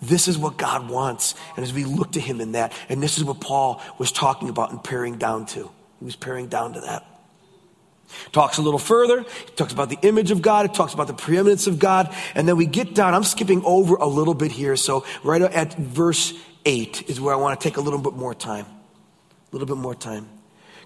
This 0.00 0.28
is 0.28 0.38
what 0.38 0.56
God 0.56 0.88
wants. 0.88 1.34
And 1.56 1.64
as 1.64 1.72
we 1.72 1.84
look 1.84 2.12
to 2.12 2.20
him 2.20 2.40
in 2.40 2.52
that, 2.52 2.72
and 2.88 3.02
this 3.02 3.18
is 3.18 3.24
what 3.24 3.40
Paul 3.40 3.82
was 3.98 4.12
talking 4.12 4.48
about 4.48 4.70
and 4.70 4.82
paring 4.82 5.18
down 5.18 5.46
to. 5.46 5.70
He 5.98 6.04
was 6.04 6.16
paring 6.16 6.48
down 6.48 6.74
to 6.74 6.80
that. 6.80 7.04
Talks 8.30 8.58
a 8.58 8.62
little 8.62 8.78
further. 8.78 9.22
He 9.22 9.52
talks 9.56 9.72
about 9.72 9.88
the 9.88 9.98
image 10.02 10.30
of 10.30 10.42
God. 10.42 10.66
It 10.66 10.74
talks 10.74 10.94
about 10.94 11.08
the 11.08 11.14
preeminence 11.14 11.66
of 11.66 11.78
God. 11.78 12.14
And 12.34 12.46
then 12.46 12.56
we 12.56 12.66
get 12.66 12.94
down. 12.94 13.14
I'm 13.14 13.24
skipping 13.24 13.64
over 13.64 13.96
a 13.96 14.06
little 14.06 14.34
bit 14.34 14.52
here. 14.52 14.76
So 14.76 15.04
right 15.24 15.42
at 15.42 15.74
verse 15.74 16.32
8 16.64 17.08
is 17.08 17.20
where 17.20 17.34
I 17.34 17.36
want 17.36 17.58
to 17.58 17.68
take 17.68 17.78
a 17.78 17.80
little 17.80 17.98
bit 17.98 18.12
more 18.12 18.34
time. 18.34 18.66
A 18.66 19.56
little 19.56 19.66
bit 19.66 19.76
more 19.76 19.94
time. 19.94 20.28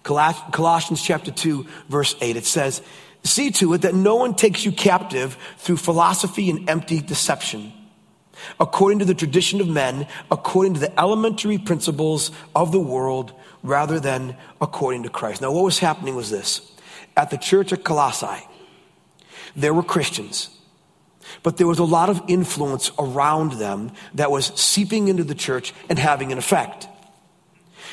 Colossians 0.02 1.02
chapter 1.02 1.30
2, 1.30 1.66
verse 1.88 2.14
8, 2.20 2.36
it 2.36 2.46
says, 2.46 2.82
See 3.24 3.50
to 3.52 3.74
it 3.74 3.82
that 3.82 3.94
no 3.94 4.16
one 4.16 4.34
takes 4.34 4.64
you 4.64 4.72
captive 4.72 5.36
through 5.58 5.76
philosophy 5.76 6.48
and 6.48 6.68
empty 6.70 7.00
deception, 7.00 7.72
according 8.58 9.00
to 9.00 9.04
the 9.04 9.14
tradition 9.14 9.60
of 9.60 9.68
men, 9.68 10.06
according 10.30 10.74
to 10.74 10.80
the 10.80 11.00
elementary 11.00 11.58
principles 11.58 12.30
of 12.54 12.72
the 12.72 12.80
world, 12.80 13.32
rather 13.62 14.00
than 14.00 14.36
according 14.60 15.02
to 15.02 15.10
Christ. 15.10 15.42
Now, 15.42 15.52
what 15.52 15.64
was 15.64 15.78
happening 15.78 16.16
was 16.16 16.30
this. 16.30 16.72
At 17.16 17.30
the 17.30 17.36
church 17.36 17.72
at 17.72 17.84
Colossae, 17.84 18.46
there 19.54 19.74
were 19.74 19.82
Christians, 19.82 20.48
but 21.42 21.58
there 21.58 21.66
was 21.66 21.78
a 21.78 21.84
lot 21.84 22.08
of 22.08 22.22
influence 22.28 22.90
around 22.98 23.52
them 23.52 23.92
that 24.14 24.30
was 24.30 24.46
seeping 24.58 25.08
into 25.08 25.24
the 25.24 25.34
church 25.34 25.74
and 25.90 25.98
having 25.98 26.32
an 26.32 26.38
effect. 26.38 26.88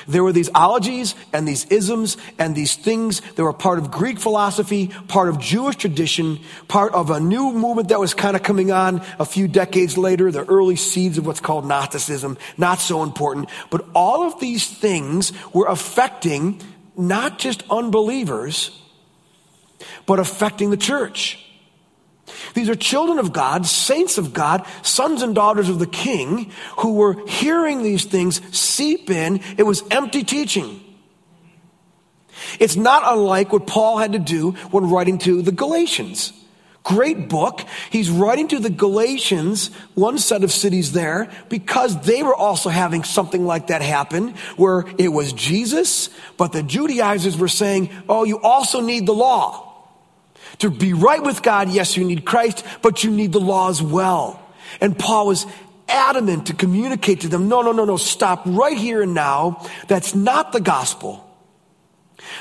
There 0.07 0.23
were 0.23 0.31
these 0.31 0.49
ologies 0.53 1.15
and 1.33 1.47
these 1.47 1.65
isms 1.65 2.17
and 2.37 2.55
these 2.55 2.75
things 2.75 3.21
that 3.21 3.43
were 3.43 3.53
part 3.53 3.79
of 3.79 3.91
Greek 3.91 4.19
philosophy, 4.19 4.87
part 5.07 5.29
of 5.29 5.39
Jewish 5.39 5.77
tradition, 5.77 6.39
part 6.67 6.93
of 6.93 7.09
a 7.09 7.19
new 7.19 7.51
movement 7.51 7.89
that 7.89 7.99
was 7.99 8.13
kind 8.13 8.35
of 8.35 8.43
coming 8.43 8.71
on 8.71 9.01
a 9.19 9.25
few 9.25 9.47
decades 9.47 9.97
later, 9.97 10.31
the 10.31 10.45
early 10.45 10.75
seeds 10.75 11.17
of 11.17 11.25
what's 11.25 11.39
called 11.39 11.65
Gnosticism. 11.65 12.37
Not 12.57 12.79
so 12.79 13.03
important. 13.03 13.49
But 13.69 13.85
all 13.95 14.23
of 14.23 14.39
these 14.39 14.67
things 14.67 15.31
were 15.53 15.67
affecting 15.67 16.61
not 16.95 17.39
just 17.39 17.63
unbelievers, 17.69 18.81
but 20.05 20.19
affecting 20.19 20.69
the 20.71 20.77
church. 20.77 21.43
These 22.53 22.69
are 22.69 22.75
children 22.75 23.19
of 23.19 23.31
God, 23.33 23.65
saints 23.65 24.17
of 24.17 24.33
God, 24.33 24.65
sons 24.81 25.21
and 25.21 25.33
daughters 25.33 25.69
of 25.69 25.79
the 25.79 25.87
king 25.87 26.51
who 26.79 26.95
were 26.95 27.25
hearing 27.27 27.83
these 27.83 28.05
things 28.05 28.41
seep 28.55 29.09
in. 29.09 29.41
It 29.57 29.63
was 29.63 29.83
empty 29.91 30.23
teaching. 30.23 30.83
It's 32.59 32.75
not 32.75 33.03
unlike 33.05 33.51
what 33.51 33.67
Paul 33.67 33.97
had 33.97 34.13
to 34.13 34.19
do 34.19 34.51
when 34.71 34.89
writing 34.89 35.17
to 35.19 35.41
the 35.41 35.51
Galatians. 35.51 36.33
Great 36.83 37.27
book. 37.27 37.65
He's 37.89 38.09
writing 38.09 38.47
to 38.49 38.59
the 38.59 38.69
Galatians, 38.69 39.71
one 39.93 40.17
set 40.17 40.43
of 40.43 40.53
cities 40.53 40.93
there, 40.93 41.29
because 41.49 41.99
they 42.01 42.23
were 42.23 42.35
also 42.35 42.69
having 42.69 43.03
something 43.03 43.45
like 43.45 43.67
that 43.67 43.81
happen, 43.81 44.35
where 44.55 44.85
it 44.97 45.09
was 45.09 45.33
Jesus, 45.33 46.09
but 46.37 46.53
the 46.53 46.63
Judaizers 46.63 47.37
were 47.37 47.49
saying, 47.49 47.89
oh, 48.07 48.23
you 48.23 48.39
also 48.39 48.79
need 48.79 49.05
the 49.05 49.13
law. 49.13 49.66
To 50.59 50.69
be 50.69 50.93
right 50.93 51.21
with 51.21 51.43
God, 51.43 51.69
yes, 51.69 51.97
you 51.97 52.03
need 52.03 52.25
Christ, 52.25 52.65
but 52.81 53.03
you 53.03 53.11
need 53.11 53.31
the 53.31 53.39
law 53.39 53.69
as 53.69 53.81
well. 53.81 54.41
And 54.81 54.97
Paul 54.97 55.27
was 55.27 55.45
adamant 55.87 56.47
to 56.47 56.53
communicate 56.53 57.21
to 57.21 57.27
them, 57.27 57.47
no, 57.47 57.61
no, 57.61 57.71
no, 57.71 57.85
no, 57.85 57.97
stop 57.97 58.41
right 58.45 58.77
here 58.77 59.01
and 59.01 59.13
now. 59.13 59.65
That's 59.87 60.15
not 60.15 60.51
the 60.51 60.59
gospel. 60.59 61.23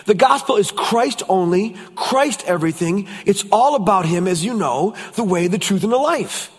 The 0.06 0.14
gospel 0.14 0.56
is 0.56 0.70
Christ 0.70 1.22
only, 1.28 1.76
Christ 1.94 2.42
everything. 2.46 3.08
It's 3.24 3.44
all 3.52 3.74
about 3.76 4.06
Him, 4.06 4.26
as 4.26 4.44
you 4.44 4.54
know, 4.54 4.96
the 5.14 5.24
way, 5.24 5.46
the 5.48 5.58
truth, 5.58 5.84
and 5.84 5.92
the 5.92 5.98
life. 5.98 6.50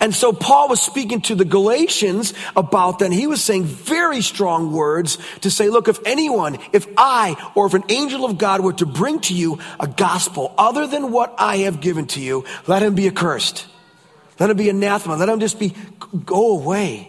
And 0.00 0.14
so 0.14 0.32
Paul 0.32 0.68
was 0.68 0.80
speaking 0.80 1.20
to 1.22 1.34
the 1.34 1.44
Galatians 1.44 2.34
about 2.56 2.98
that. 3.00 3.12
He 3.12 3.26
was 3.26 3.42
saying 3.42 3.64
very 3.64 4.20
strong 4.20 4.72
words 4.72 5.18
to 5.40 5.50
say, 5.50 5.68
look, 5.68 5.88
if 5.88 5.98
anyone, 6.04 6.58
if 6.72 6.86
I 6.96 7.36
or 7.54 7.66
if 7.66 7.74
an 7.74 7.84
angel 7.88 8.24
of 8.24 8.38
God 8.38 8.60
were 8.60 8.72
to 8.74 8.86
bring 8.86 9.20
to 9.20 9.34
you 9.34 9.58
a 9.78 9.86
gospel 9.86 10.54
other 10.58 10.86
than 10.86 11.10
what 11.12 11.34
I 11.38 11.58
have 11.58 11.80
given 11.80 12.06
to 12.08 12.20
you, 12.20 12.44
let 12.66 12.82
him 12.82 12.94
be 12.94 13.06
accursed. 13.06 13.66
Let 14.38 14.50
him 14.50 14.56
be 14.56 14.68
anathema. 14.68 15.16
Let 15.16 15.28
him 15.28 15.40
just 15.40 15.58
be, 15.58 15.74
go 16.24 16.52
away. 16.52 17.08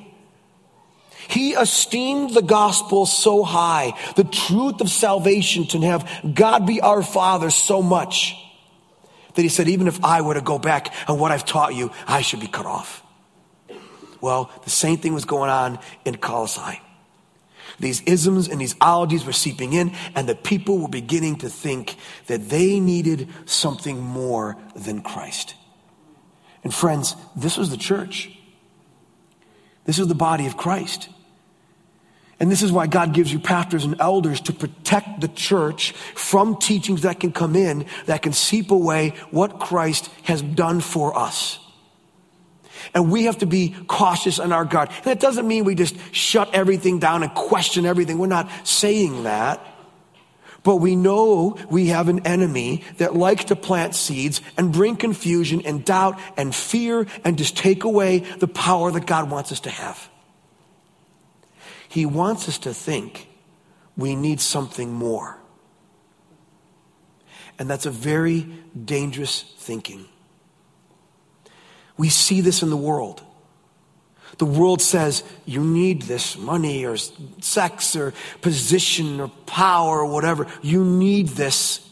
He 1.27 1.53
esteemed 1.53 2.33
the 2.33 2.41
gospel 2.41 3.05
so 3.05 3.43
high, 3.43 3.97
the 4.15 4.25
truth 4.25 4.81
of 4.81 4.89
salvation 4.89 5.65
to 5.67 5.79
have 5.81 6.07
God 6.33 6.67
be 6.67 6.81
our 6.81 7.01
Father 7.01 7.49
so 7.49 7.81
much 7.81 8.35
that 9.35 9.41
he 9.41 9.49
said, 9.49 9.67
even 9.67 9.87
if 9.87 10.03
I 10.03 10.21
were 10.21 10.33
to 10.33 10.41
go 10.41 10.59
back 10.59 10.93
on 11.07 11.19
what 11.19 11.31
I've 11.31 11.45
taught 11.45 11.75
you, 11.75 11.91
I 12.07 12.21
should 12.21 12.39
be 12.39 12.47
cut 12.47 12.65
off. 12.65 13.03
Well, 14.21 14.51
the 14.63 14.69
same 14.69 14.97
thing 14.97 15.13
was 15.13 15.25
going 15.25 15.49
on 15.49 15.79
in 16.05 16.17
Colossae. 16.17 16.81
These 17.79 18.01
isms 18.03 18.47
and 18.47 18.61
these 18.61 18.75
ologies 18.79 19.25
were 19.25 19.33
seeping 19.33 19.73
in, 19.73 19.93
and 20.15 20.29
the 20.29 20.35
people 20.35 20.79
were 20.79 20.87
beginning 20.87 21.37
to 21.37 21.49
think 21.49 21.95
that 22.27 22.49
they 22.49 22.79
needed 22.79 23.29
something 23.45 23.99
more 23.99 24.57
than 24.75 25.01
Christ. 25.01 25.55
And 26.63 26.73
friends, 26.73 27.15
this 27.35 27.57
was 27.57 27.69
the 27.69 27.77
church. 27.77 28.31
This 29.85 29.99
is 29.99 30.07
the 30.07 30.15
body 30.15 30.45
of 30.45 30.55
Christ. 30.55 31.09
And 32.43 32.51
this 32.51 32.61
is 32.61 32.73
why 32.73 32.87
God 32.87 33.13
gives 33.13 33.31
you 33.31 33.39
pastors 33.39 33.85
and 33.85 33.95
elders 34.01 34.41
to 34.41 34.51
protect 34.51 35.21
the 35.21 35.29
church 35.29 35.93
from 36.13 36.57
teachings 36.57 37.03
that 37.03 37.21
can 37.21 37.31
come 37.31 37.55
in 37.55 37.85
that 38.05 38.21
can 38.21 38.33
seep 38.33 38.69
away 38.69 39.11
what 39.31 39.61
Christ 39.61 40.09
has 40.23 40.41
done 40.41 40.81
for 40.81 41.17
us. 41.17 41.57
And 42.93 43.09
we 43.09 43.23
have 43.23 43.37
to 43.37 43.45
be 43.45 43.73
cautious 43.87 44.39
on 44.39 44.51
our 44.51 44.65
guard. 44.65 44.89
And 44.89 45.05
that 45.05 45.21
doesn't 45.21 45.47
mean 45.47 45.63
we 45.63 45.73
just 45.73 45.95
shut 46.13 46.53
everything 46.53 46.99
down 46.99 47.23
and 47.23 47.33
question 47.33 47.85
everything. 47.85 48.17
We're 48.17 48.27
not 48.27 48.51
saying 48.67 49.23
that. 49.23 49.65
But 50.63 50.75
we 50.75 50.97
know 50.97 51.57
we 51.69 51.87
have 51.87 52.09
an 52.09 52.27
enemy 52.27 52.83
that 52.97 53.15
likes 53.15 53.45
to 53.45 53.55
plant 53.55 53.95
seeds 53.95 54.41
and 54.57 54.73
bring 54.73 54.97
confusion 54.97 55.61
and 55.61 55.85
doubt 55.85 56.19
and 56.35 56.53
fear 56.53 57.07
and 57.23 57.37
just 57.37 57.55
take 57.55 57.85
away 57.85 58.19
the 58.19 58.49
power 58.49 58.91
that 58.91 59.05
God 59.05 59.31
wants 59.31 59.53
us 59.53 59.61
to 59.61 59.69
have. 59.69 60.09
He 61.93 62.07
wants 62.07 62.49
us 62.49 62.57
to 62.57 62.73
think 62.73 63.27
we 63.95 64.15
need 64.15 64.41
something 64.41 64.91
more. 64.91 65.37
And 67.59 67.69
that's 67.69 67.85
a 67.85 67.91
very 67.91 68.47
dangerous 68.83 69.43
thinking. 69.59 70.07
We 71.95 72.09
see 72.09 72.41
this 72.41 72.63
in 72.63 72.71
the 72.71 72.77
world. 72.77 73.21
The 74.39 74.45
world 74.47 74.81
says 74.81 75.23
you 75.45 75.63
need 75.63 76.01
this 76.01 76.35
money 76.35 76.83
or 76.83 76.97
sex 76.97 77.95
or 77.95 78.15
position 78.41 79.19
or 79.21 79.27
power 79.45 79.99
or 79.99 80.07
whatever. 80.07 80.47
You 80.63 80.83
need 80.83 81.27
this. 81.27 81.87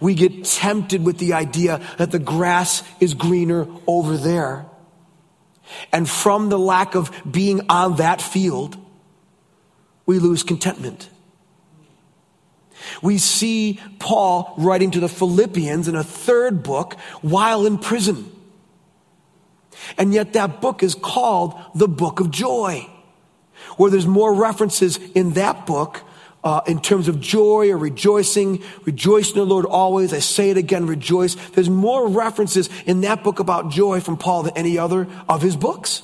We 0.00 0.16
get 0.16 0.44
tempted 0.46 1.04
with 1.04 1.18
the 1.18 1.34
idea 1.34 1.80
that 1.98 2.10
the 2.10 2.18
grass 2.18 2.82
is 2.98 3.14
greener 3.14 3.68
over 3.86 4.16
there. 4.16 4.66
And 5.92 6.10
from 6.10 6.48
the 6.48 6.58
lack 6.58 6.96
of 6.96 7.12
being 7.30 7.70
on 7.70 7.98
that 7.98 8.20
field, 8.20 8.78
we 10.06 10.18
lose 10.18 10.42
contentment. 10.42 11.08
We 13.02 13.18
see 13.18 13.80
Paul 13.98 14.54
writing 14.58 14.90
to 14.92 15.00
the 15.00 15.08
Philippians 15.08 15.88
in 15.88 15.94
a 15.94 16.04
third 16.04 16.62
book 16.62 16.94
while 17.22 17.66
in 17.66 17.78
prison. 17.78 18.30
And 19.96 20.12
yet 20.12 20.32
that 20.34 20.60
book 20.60 20.82
is 20.82 20.94
called 20.94 21.54
the 21.74 21.88
Book 21.88 22.20
of 22.20 22.30
Joy, 22.30 22.88
where 23.76 23.90
there's 23.90 24.06
more 24.06 24.34
references 24.34 24.98
in 25.14 25.32
that 25.32 25.66
book 25.66 26.02
uh, 26.42 26.60
in 26.66 26.80
terms 26.80 27.08
of 27.08 27.20
joy 27.20 27.70
or 27.70 27.78
rejoicing. 27.78 28.62
Rejoice 28.84 29.30
in 29.30 29.38
the 29.38 29.46
Lord 29.46 29.64
always. 29.64 30.12
I 30.12 30.18
say 30.18 30.50
it 30.50 30.58
again, 30.58 30.86
rejoice. 30.86 31.34
There's 31.50 31.70
more 31.70 32.06
references 32.08 32.68
in 32.84 33.00
that 33.00 33.24
book 33.24 33.40
about 33.40 33.70
joy 33.70 34.00
from 34.00 34.18
Paul 34.18 34.44
than 34.44 34.56
any 34.56 34.78
other 34.78 35.08
of 35.28 35.42
his 35.42 35.56
books. 35.56 36.02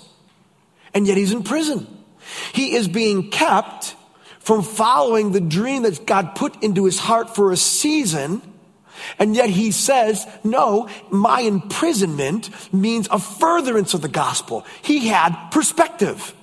And 0.95 1.07
yet 1.07 1.16
he's 1.16 1.33
in 1.33 1.42
prison. 1.42 1.87
He 2.53 2.75
is 2.75 2.89
being 2.89 3.31
kept 3.31 3.95
from 4.41 4.63
following 4.63 5.33
the 5.33 5.41
dream 5.41 5.83
that 5.83 6.07
God 6.07 6.35
put 6.35 6.63
into 6.63 6.85
his 6.85 6.99
heart 6.99 7.35
for 7.35 7.53
a 7.53 7.57
season. 7.57 8.43
And 9.19 9.35
yet 9.35 9.49
he 9.49 9.71
says, 9.71 10.27
no, 10.45 10.89
my 11.11 11.41
imprisonment 11.41 12.51
means 12.73 13.09
a 13.11 13.19
furtherance 13.19 13.95
of 13.95 14.03
the 14.03 14.09
gospel. 14.09 14.67
He 14.83 15.09
had 15.09 15.51
perspective. 15.51 16.35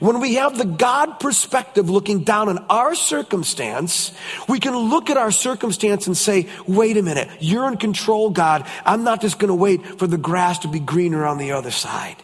When 0.00 0.20
we 0.20 0.34
have 0.34 0.58
the 0.58 0.64
God 0.64 1.20
perspective 1.20 1.88
looking 1.88 2.24
down 2.24 2.48
on 2.48 2.58
our 2.68 2.94
circumstance, 2.94 4.12
we 4.48 4.58
can 4.58 4.76
look 4.76 5.08
at 5.08 5.16
our 5.16 5.30
circumstance 5.30 6.06
and 6.06 6.16
say, 6.16 6.48
wait 6.66 6.96
a 6.96 7.02
minute, 7.02 7.28
you're 7.40 7.68
in 7.68 7.76
control, 7.76 8.30
God. 8.30 8.66
I'm 8.84 9.04
not 9.04 9.20
just 9.20 9.38
going 9.38 9.48
to 9.48 9.54
wait 9.54 9.98
for 9.98 10.06
the 10.06 10.18
grass 10.18 10.60
to 10.60 10.68
be 10.68 10.80
greener 10.80 11.24
on 11.24 11.38
the 11.38 11.52
other 11.52 11.70
side. 11.70 12.16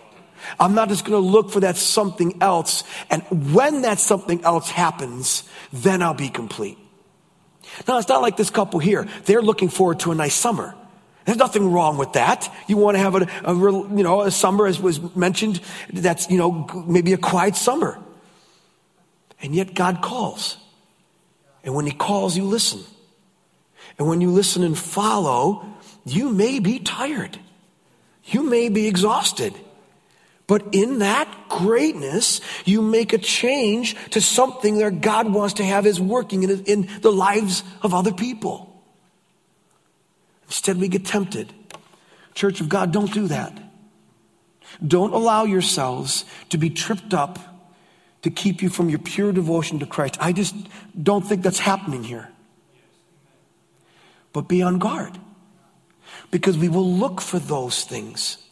I'm 0.58 0.74
not 0.74 0.88
just 0.88 1.04
going 1.04 1.22
to 1.22 1.28
look 1.28 1.50
for 1.50 1.60
that 1.60 1.76
something 1.76 2.42
else. 2.42 2.84
And 3.10 3.22
when 3.54 3.82
that 3.82 3.98
something 3.98 4.44
else 4.44 4.70
happens, 4.70 5.44
then 5.72 6.02
I'll 6.02 6.14
be 6.14 6.28
complete. 6.28 6.78
Now, 7.88 7.98
it's 7.98 8.08
not 8.08 8.22
like 8.22 8.36
this 8.36 8.50
couple 8.50 8.78
here. 8.78 9.08
They're 9.24 9.42
looking 9.42 9.68
forward 9.68 10.00
to 10.00 10.12
a 10.12 10.14
nice 10.14 10.34
summer. 10.34 10.74
There's 11.24 11.38
nothing 11.38 11.72
wrong 11.72 11.96
with 11.96 12.12
that. 12.12 12.52
You 12.68 12.76
want 12.76 12.96
to 12.96 12.98
have 12.98 13.14
a, 13.14 13.26
a, 13.44 13.54
you 13.54 14.02
know, 14.02 14.22
a 14.22 14.30
summer, 14.30 14.66
as 14.66 14.78
was 14.78 15.16
mentioned, 15.16 15.60
that's, 15.92 16.30
you 16.30 16.36
know, 16.36 16.84
maybe 16.86 17.14
a 17.14 17.18
quiet 17.18 17.56
summer. 17.56 17.98
And 19.40 19.54
yet 19.54 19.74
God 19.74 20.02
calls. 20.02 20.58
And 21.64 21.74
when 21.74 21.86
He 21.86 21.92
calls, 21.92 22.36
you 22.36 22.44
listen. 22.44 22.82
And 23.98 24.06
when 24.06 24.20
you 24.20 24.30
listen 24.30 24.62
and 24.62 24.76
follow, 24.76 25.66
you 26.04 26.28
may 26.28 26.58
be 26.58 26.78
tired. 26.78 27.38
You 28.24 28.42
may 28.42 28.68
be 28.68 28.86
exhausted. 28.86 29.54
But 30.46 30.74
in 30.74 30.98
that 30.98 31.48
greatness, 31.48 32.40
you 32.64 32.82
make 32.82 33.12
a 33.12 33.18
change 33.18 33.96
to 34.10 34.20
something 34.20 34.78
that 34.78 35.00
God 35.00 35.32
wants 35.32 35.54
to 35.54 35.64
have 35.64 35.86
is 35.86 36.00
working 36.00 36.42
in, 36.42 36.64
in 36.64 36.88
the 37.00 37.12
lives 37.12 37.64
of 37.82 37.94
other 37.94 38.12
people. 38.12 38.70
Instead, 40.46 40.76
we 40.76 40.88
get 40.88 41.06
tempted. 41.06 41.52
Church 42.34 42.60
of 42.60 42.68
God, 42.68 42.92
don't 42.92 43.12
do 43.12 43.28
that. 43.28 43.58
Don't 44.86 45.14
allow 45.14 45.44
yourselves 45.44 46.24
to 46.50 46.58
be 46.58 46.68
tripped 46.68 47.14
up 47.14 47.38
to 48.22 48.30
keep 48.30 48.62
you 48.62 48.68
from 48.68 48.88
your 48.90 48.98
pure 48.98 49.32
devotion 49.32 49.78
to 49.78 49.86
Christ. 49.86 50.16
I 50.20 50.32
just 50.32 50.54
don't 51.00 51.26
think 51.26 51.42
that's 51.42 51.58
happening 51.58 52.02
here. 52.02 52.28
But 54.32 54.48
be 54.48 54.62
on 54.62 54.78
guard 54.78 55.18
because 56.30 56.58
we 56.58 56.68
will 56.68 56.90
look 56.90 57.20
for 57.20 57.38
those 57.38 57.84
things. 57.84 58.43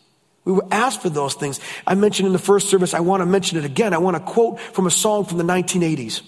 We 0.44 0.52
were 0.52 0.66
asked 0.70 1.02
for 1.02 1.10
those 1.10 1.34
things. 1.34 1.60
I 1.86 1.94
mentioned 1.94 2.26
in 2.26 2.32
the 2.32 2.38
first 2.38 2.68
service, 2.68 2.94
I 2.94 3.00
want 3.00 3.20
to 3.20 3.26
mention 3.26 3.58
it 3.58 3.64
again. 3.64 3.94
I 3.94 3.98
want 3.98 4.16
to 4.16 4.22
quote 4.22 4.60
from 4.60 4.86
a 4.86 4.90
song 4.90 5.24
from 5.24 5.38
the 5.38 5.44
1980s. 5.44 6.22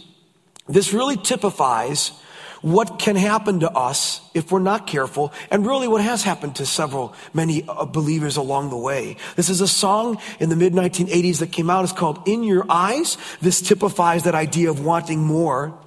This 0.68 0.92
really 0.92 1.16
typifies 1.16 2.12
what 2.64 2.98
can 2.98 3.14
happen 3.14 3.60
to 3.60 3.70
us 3.70 4.22
if 4.32 4.50
we're 4.50 4.58
not 4.58 4.86
careful, 4.86 5.34
and 5.50 5.66
really 5.66 5.86
what 5.86 6.00
has 6.00 6.22
happened 6.22 6.56
to 6.56 6.64
several, 6.64 7.14
many 7.34 7.62
uh, 7.68 7.84
believers 7.84 8.38
along 8.38 8.70
the 8.70 8.76
way. 8.76 9.18
This 9.36 9.50
is 9.50 9.60
a 9.60 9.68
song 9.68 10.18
in 10.40 10.48
the 10.48 10.56
mid 10.56 10.72
1980s 10.72 11.40
that 11.40 11.52
came 11.52 11.68
out. 11.68 11.84
It's 11.84 11.92
called 11.92 12.26
In 12.26 12.42
Your 12.42 12.64
Eyes. 12.70 13.18
This 13.42 13.60
typifies 13.60 14.22
that 14.22 14.34
idea 14.34 14.70
of 14.70 14.82
wanting 14.82 15.20
more. 15.20 15.78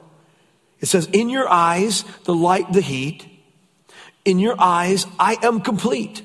It 0.80 0.86
says, 0.86 1.08
In 1.14 1.30
your 1.30 1.50
eyes, 1.50 2.04
the 2.26 2.36
light, 2.36 2.72
the 2.72 2.82
heat. 2.82 3.26
In 4.24 4.38
your 4.38 4.56
eyes, 4.60 5.08
I 5.18 5.38
am 5.42 5.62
complete. 5.62 6.22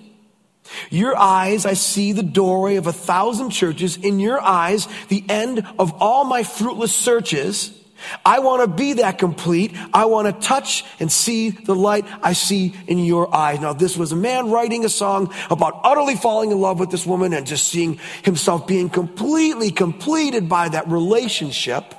Your 0.90 1.16
eyes, 1.16 1.66
I 1.66 1.74
see 1.74 2.12
the 2.12 2.22
doorway 2.22 2.76
of 2.76 2.86
a 2.86 2.92
thousand 2.92 3.50
churches. 3.50 3.96
In 3.96 4.20
your 4.20 4.40
eyes, 4.40 4.88
the 5.08 5.24
end 5.28 5.66
of 5.78 5.92
all 6.00 6.24
my 6.24 6.42
fruitless 6.42 6.94
searches. 6.94 7.78
I 8.24 8.40
want 8.40 8.62
to 8.62 8.76
be 8.76 8.94
that 8.94 9.18
complete. 9.18 9.76
I 9.94 10.06
want 10.06 10.26
to 10.26 10.46
touch 10.46 10.84
and 10.98 11.10
see 11.10 11.50
the 11.50 11.74
light 11.74 12.04
I 12.22 12.32
see 12.32 12.74
in 12.86 12.98
your 12.98 13.34
eyes. 13.34 13.60
Now, 13.60 13.72
this 13.72 13.96
was 13.96 14.12
a 14.12 14.16
man 14.16 14.50
writing 14.50 14.84
a 14.84 14.88
song 14.88 15.32
about 15.50 15.80
utterly 15.84 16.16
falling 16.16 16.50
in 16.50 16.60
love 16.60 16.80
with 16.80 16.90
this 16.90 17.06
woman 17.06 17.32
and 17.32 17.46
just 17.46 17.68
seeing 17.68 18.00
himself 18.24 18.66
being 18.66 18.90
completely 18.90 19.70
completed 19.70 20.48
by 20.48 20.68
that 20.68 20.88
relationship. 20.88 21.94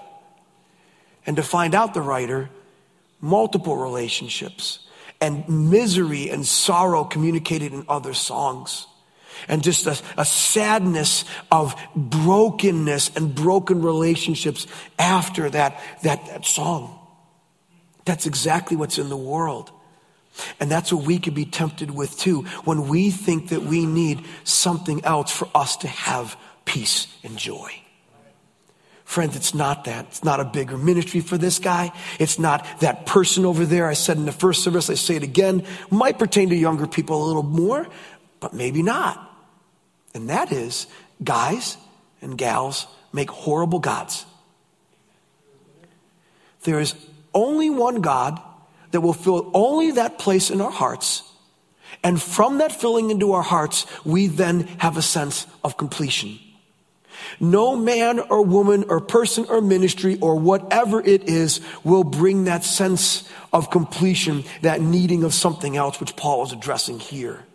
And 1.26 1.38
to 1.38 1.44
find 1.44 1.74
out 1.74 1.94
the 1.94 2.02
writer, 2.02 2.50
multiple 3.22 3.78
relationships 3.78 4.80
and 5.24 5.48
misery 5.48 6.30
and 6.30 6.46
sorrow 6.46 7.06
communicated 7.06 7.72
in 7.72 7.86
other 7.88 8.14
songs 8.14 8.88
and 9.48 9.64
just 9.64 9.88
a, 9.88 9.98
a, 10.18 10.26
sadness 10.26 11.24
of 11.50 11.76
brokenness 11.96 13.16
and 13.16 13.34
broken 13.34 13.82
relationships 13.82 14.68
after 15.00 15.50
that, 15.50 15.82
that, 16.04 16.26
that 16.28 16.46
song. 16.46 17.00
That's 18.04 18.26
exactly 18.26 18.76
what's 18.76 18.98
in 18.98 19.08
the 19.08 19.18
world. 19.18 19.72
And 20.60 20.70
that's 20.70 20.92
what 20.92 21.06
we 21.06 21.20
could 21.20 21.36
be 21.36 21.46
tempted 21.46 21.90
with 21.90 22.18
too 22.20 22.42
when 22.66 22.90
we 22.90 23.10
think 23.10 23.50
that 23.50 23.64
we 23.64 23.86
need 23.86 24.26
something 24.44 25.06
else 25.06 25.32
for 25.32 25.48
us 25.56 25.78
to 25.78 25.88
have 25.88 26.36
peace 26.66 27.08
and 27.24 27.38
joy. 27.38 27.72
Friends, 29.14 29.36
it's 29.36 29.54
not 29.54 29.84
that. 29.84 30.08
It's 30.08 30.24
not 30.24 30.40
a 30.40 30.44
bigger 30.44 30.76
ministry 30.76 31.20
for 31.20 31.38
this 31.38 31.60
guy. 31.60 31.92
It's 32.18 32.40
not 32.40 32.66
that 32.80 33.06
person 33.06 33.46
over 33.46 33.64
there. 33.64 33.88
I 33.88 33.94
said 33.94 34.18
in 34.18 34.26
the 34.26 34.32
first 34.32 34.64
service, 34.64 34.90
I 34.90 34.96
say 34.96 35.16
it 35.16 35.22
again, 35.22 35.68
might 35.92 36.18
pertain 36.18 36.50
to 36.50 36.56
younger 36.56 36.88
people 36.88 37.24
a 37.24 37.28
little 37.28 37.44
more, 37.44 37.88
but 38.40 38.56
maybe 38.56 38.82
not. 38.82 39.32
And 40.16 40.32
that 40.32 40.52
is 40.52 40.88
guys 41.24 41.78
and 42.24 42.36
gals 42.36 42.88
make 43.14 43.30
horrible 43.30 43.78
gods. 43.78 44.26
There 46.64 46.80
is 46.80 46.96
only 47.36 47.70
one 47.70 48.02
God 48.02 48.42
that 48.90 49.02
will 49.02 49.14
fill 49.14 49.52
only 49.54 49.92
that 49.92 50.18
place 50.18 50.50
in 50.50 50.60
our 50.60 50.72
hearts. 50.72 51.22
And 52.04 52.20
from 52.20 52.58
that 52.58 52.72
filling 52.72 53.12
into 53.12 53.34
our 53.34 53.44
hearts, 53.44 53.86
we 54.04 54.26
then 54.26 54.62
have 54.80 54.98
a 54.98 55.04
sense 55.04 55.46
of 55.64 55.78
completion. 55.78 56.40
No 57.40 57.76
man 57.76 58.20
or 58.20 58.44
woman 58.44 58.86
or 58.90 59.00
person 59.00 59.46
or 59.50 59.62
ministry 59.62 60.18
or 60.22 60.36
whatever 60.36 61.02
it 61.02 61.30
is 61.30 61.62
will 61.84 62.04
bring 62.04 62.46
that 62.46 62.64
sense 62.64 63.28
of 63.52 63.70
completion, 63.70 64.44
that 64.62 64.82
needing 64.82 65.24
of 65.24 65.34
something 65.34 65.78
else, 65.78 66.00
which 66.00 66.16
Paul 66.16 66.44
is 66.44 66.52
addressing 66.52 67.00
here. 67.00 67.46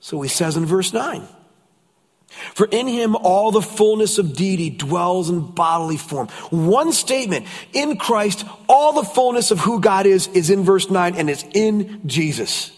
So 0.00 0.20
he 0.20 0.28
says 0.28 0.56
in 0.56 0.66
verse 0.66 0.92
9, 0.92 1.26
for 2.54 2.68
in 2.70 2.86
him 2.86 3.16
all 3.16 3.50
the 3.50 3.62
fullness 3.62 4.18
of 4.18 4.36
deity 4.36 4.70
dwells 4.70 5.30
in 5.30 5.40
bodily 5.40 5.96
form. 5.96 6.28
One 6.50 6.92
statement, 6.92 7.46
in 7.72 7.96
Christ, 7.96 8.44
all 8.68 8.92
the 8.92 9.02
fullness 9.02 9.50
of 9.50 9.60
who 9.60 9.80
God 9.80 10.06
is, 10.06 10.28
is 10.28 10.50
in 10.50 10.62
verse 10.62 10.90
9 10.90 11.14
and 11.16 11.30
it's 11.30 11.44
in 11.54 12.06
Jesus. 12.06 12.70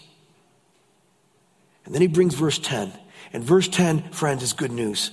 And 1.85 1.93
then 1.93 2.01
he 2.01 2.07
brings 2.07 2.33
verse 2.33 2.59
10. 2.59 2.93
And 3.33 3.43
verse 3.43 3.67
10, 3.67 4.11
friends, 4.11 4.43
is 4.43 4.53
good 4.53 4.71
news. 4.71 5.11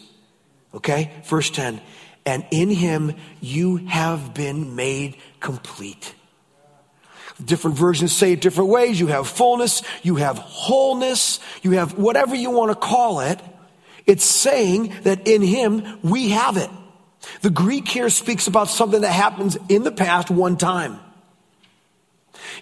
Okay? 0.74 1.10
Verse 1.24 1.50
10. 1.50 1.80
And 2.26 2.46
in 2.50 2.70
him 2.70 3.14
you 3.40 3.76
have 3.76 4.34
been 4.34 4.76
made 4.76 5.16
complete. 5.40 6.14
Different 7.42 7.76
versions 7.76 8.12
say 8.12 8.32
it 8.32 8.40
different 8.40 8.70
ways. 8.70 8.98
You 8.98 9.06
have 9.06 9.28
fullness, 9.28 9.82
you 10.02 10.16
have 10.16 10.38
wholeness, 10.38 11.38
you 11.62 11.72
have 11.72 11.96
whatever 11.96 12.34
you 12.34 12.50
want 12.50 12.70
to 12.70 12.74
call 12.74 13.20
it. 13.20 13.40
It's 14.06 14.24
saying 14.24 14.94
that 15.04 15.28
in 15.28 15.42
him 15.42 16.00
we 16.02 16.30
have 16.30 16.56
it. 16.56 16.70
The 17.42 17.50
Greek 17.50 17.86
here 17.88 18.10
speaks 18.10 18.46
about 18.46 18.68
something 18.68 19.02
that 19.02 19.12
happens 19.12 19.56
in 19.68 19.84
the 19.84 19.92
past 19.92 20.30
one 20.30 20.56
time. 20.56 20.98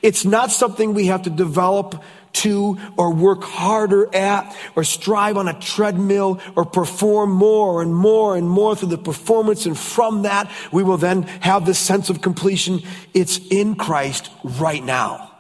It's 0.03 0.25
not 0.25 0.51
something 0.51 0.93
we 0.93 1.07
have 1.07 1.23
to 1.23 1.31
develop 1.31 2.03
to 2.37 2.79
or 2.97 3.13
work 3.13 3.43
harder 3.43 4.15
at 4.15 4.57
or 4.75 4.85
strive 4.85 5.37
on 5.37 5.49
a 5.49 5.59
treadmill 5.59 6.41
or 6.55 6.65
perform 6.65 7.31
more 7.31 7.83
and 7.83 7.95
more 7.95 8.37
and 8.37 8.49
more 8.49 8.75
through 8.77 8.89
the 8.89 8.99
performance. 8.99 9.67
And 9.67 9.79
from 9.79 10.23
that, 10.23 10.51
we 10.73 10.83
will 10.83 10.97
then 10.97 11.23
have 11.23 11.67
this 11.67 11.79
sense 11.79 12.11
of 12.11 12.21
completion. 12.21 12.81
It's 13.15 13.39
in 13.51 13.77
Christ 13.77 14.31
right 14.43 14.83
now 14.85 15.33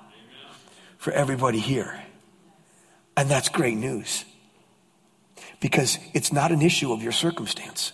for 0.98 1.12
everybody 1.12 1.58
here. 1.58 2.02
And 3.16 3.30
that's 3.30 3.48
great 3.48 3.76
news 3.76 4.24
because 5.60 5.98
it's 6.12 6.32
not 6.32 6.52
an 6.52 6.62
issue 6.62 6.92
of 6.92 7.02
your 7.02 7.12
circumstance. 7.12 7.92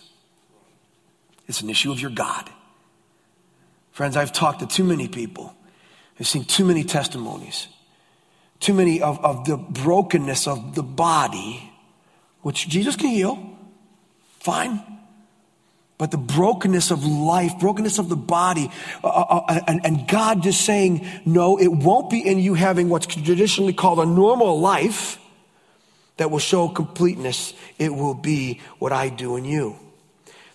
It's 1.47 1.61
an 1.61 1.69
issue 1.69 1.91
of 1.91 1.99
your 1.99 2.11
God. 2.11 2.49
Friends, 3.91 4.17
I've 4.17 4.33
talked 4.33 4.59
to 4.59 4.67
too 4.67 4.83
many 4.83 5.07
people. 5.07 5.55
I've 6.19 6.27
seen 6.27 6.45
too 6.45 6.65
many 6.65 6.83
testimonies, 6.83 7.67
too 8.63 8.73
many 8.73 9.01
of, 9.01 9.23
of 9.23 9.45
the 9.45 9.57
brokenness 9.57 10.47
of 10.47 10.75
the 10.75 10.83
body, 10.83 11.71
which 12.41 12.67
Jesus 12.67 12.95
can 12.95 13.09
heal. 13.09 13.57
Fine. 14.39 14.81
But 15.97 16.11
the 16.11 16.17
brokenness 16.17 16.91
of 16.91 17.05
life, 17.05 17.59
brokenness 17.59 17.99
of 17.99 18.09
the 18.09 18.15
body, 18.15 18.69
uh, 19.03 19.07
uh, 19.07 19.45
uh 19.47 19.59
and, 19.67 19.85
and 19.85 20.07
God 20.07 20.43
just 20.43 20.61
saying, 20.61 21.07
no, 21.25 21.57
it 21.57 21.67
won't 21.67 22.09
be 22.09 22.19
in 22.19 22.39
you 22.39 22.55
having 22.55 22.89
what's 22.89 23.05
traditionally 23.05 23.73
called 23.73 23.99
a 23.99 24.05
normal 24.05 24.59
life 24.59 25.19
that 26.17 26.31
will 26.31 26.39
show 26.39 26.67
completeness. 26.67 27.53
It 27.77 27.93
will 27.93 28.15
be 28.15 28.59
what 28.79 28.91
I 28.91 29.09
do 29.09 29.35
in 29.35 29.45
you. 29.45 29.77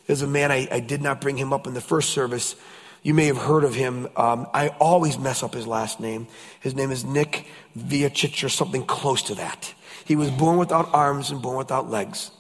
There's 0.06 0.22
a 0.22 0.26
man, 0.26 0.50
I, 0.50 0.68
I 0.70 0.80
did 0.80 1.02
not 1.02 1.20
bring 1.20 1.36
him 1.36 1.52
up 1.52 1.66
in 1.66 1.74
the 1.74 1.80
first 1.80 2.10
service. 2.10 2.56
You 3.02 3.14
may 3.14 3.26
have 3.26 3.38
heard 3.38 3.64
of 3.64 3.74
him. 3.74 4.08
Um, 4.16 4.46
I 4.52 4.68
always 4.80 5.18
mess 5.18 5.42
up 5.42 5.54
his 5.54 5.66
last 5.66 6.00
name. 6.00 6.26
His 6.60 6.74
name 6.74 6.90
is 6.90 7.04
Nick 7.04 7.46
Vujicic 7.76 8.44
or 8.44 8.48
something 8.48 8.84
close 8.84 9.22
to 9.24 9.34
that. 9.36 9.72
He 10.04 10.16
was 10.16 10.30
born 10.30 10.58
without 10.58 10.92
arms 10.92 11.30
and 11.30 11.40
born 11.40 11.56
without 11.56 11.90
legs. 11.90 12.30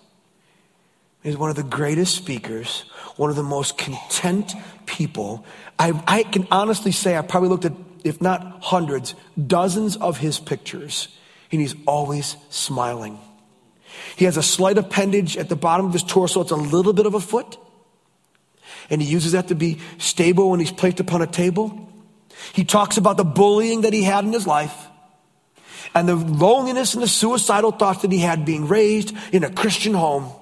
He's 1.22 1.36
one 1.36 1.50
of 1.50 1.56
the 1.56 1.62
greatest 1.62 2.14
speakers, 2.14 2.84
one 3.16 3.28
of 3.30 3.36
the 3.36 3.42
most 3.42 3.76
content 3.76 4.54
people. 4.86 5.44
I, 5.78 6.00
I 6.06 6.22
can 6.22 6.46
honestly 6.50 6.92
say 6.92 7.16
I 7.16 7.22
probably 7.22 7.48
looked 7.48 7.64
at, 7.64 7.72
if 8.04 8.20
not 8.22 8.62
hundreds, 8.62 9.14
dozens 9.46 9.96
of 9.96 10.18
his 10.18 10.38
pictures, 10.38 11.08
and 11.50 11.60
he's 11.60 11.74
always 11.86 12.36
smiling. 12.50 13.18
He 14.16 14.24
has 14.24 14.36
a 14.36 14.42
slight 14.42 14.78
appendage 14.78 15.36
at 15.36 15.48
the 15.48 15.56
bottom 15.56 15.86
of 15.86 15.92
his 15.92 16.02
torso. 16.02 16.40
It's 16.40 16.50
a 16.50 16.56
little 16.56 16.92
bit 16.92 17.06
of 17.06 17.14
a 17.14 17.20
foot. 17.20 17.58
And 18.90 19.02
he 19.02 19.08
uses 19.08 19.32
that 19.32 19.48
to 19.48 19.54
be 19.54 19.78
stable 19.98 20.50
when 20.50 20.60
he's 20.60 20.72
placed 20.72 21.00
upon 21.00 21.22
a 21.22 21.26
table. 21.26 21.88
He 22.52 22.64
talks 22.64 22.96
about 22.96 23.16
the 23.16 23.24
bullying 23.24 23.82
that 23.82 23.92
he 23.92 24.02
had 24.02 24.24
in 24.24 24.32
his 24.32 24.46
life 24.46 24.74
and 25.94 26.08
the 26.08 26.16
loneliness 26.16 26.94
and 26.94 27.02
the 27.02 27.08
suicidal 27.08 27.72
thoughts 27.72 28.02
that 28.02 28.12
he 28.12 28.18
had 28.18 28.44
being 28.44 28.68
raised 28.68 29.14
in 29.32 29.44
a 29.44 29.50
Christian 29.50 29.94
home. 29.94 30.32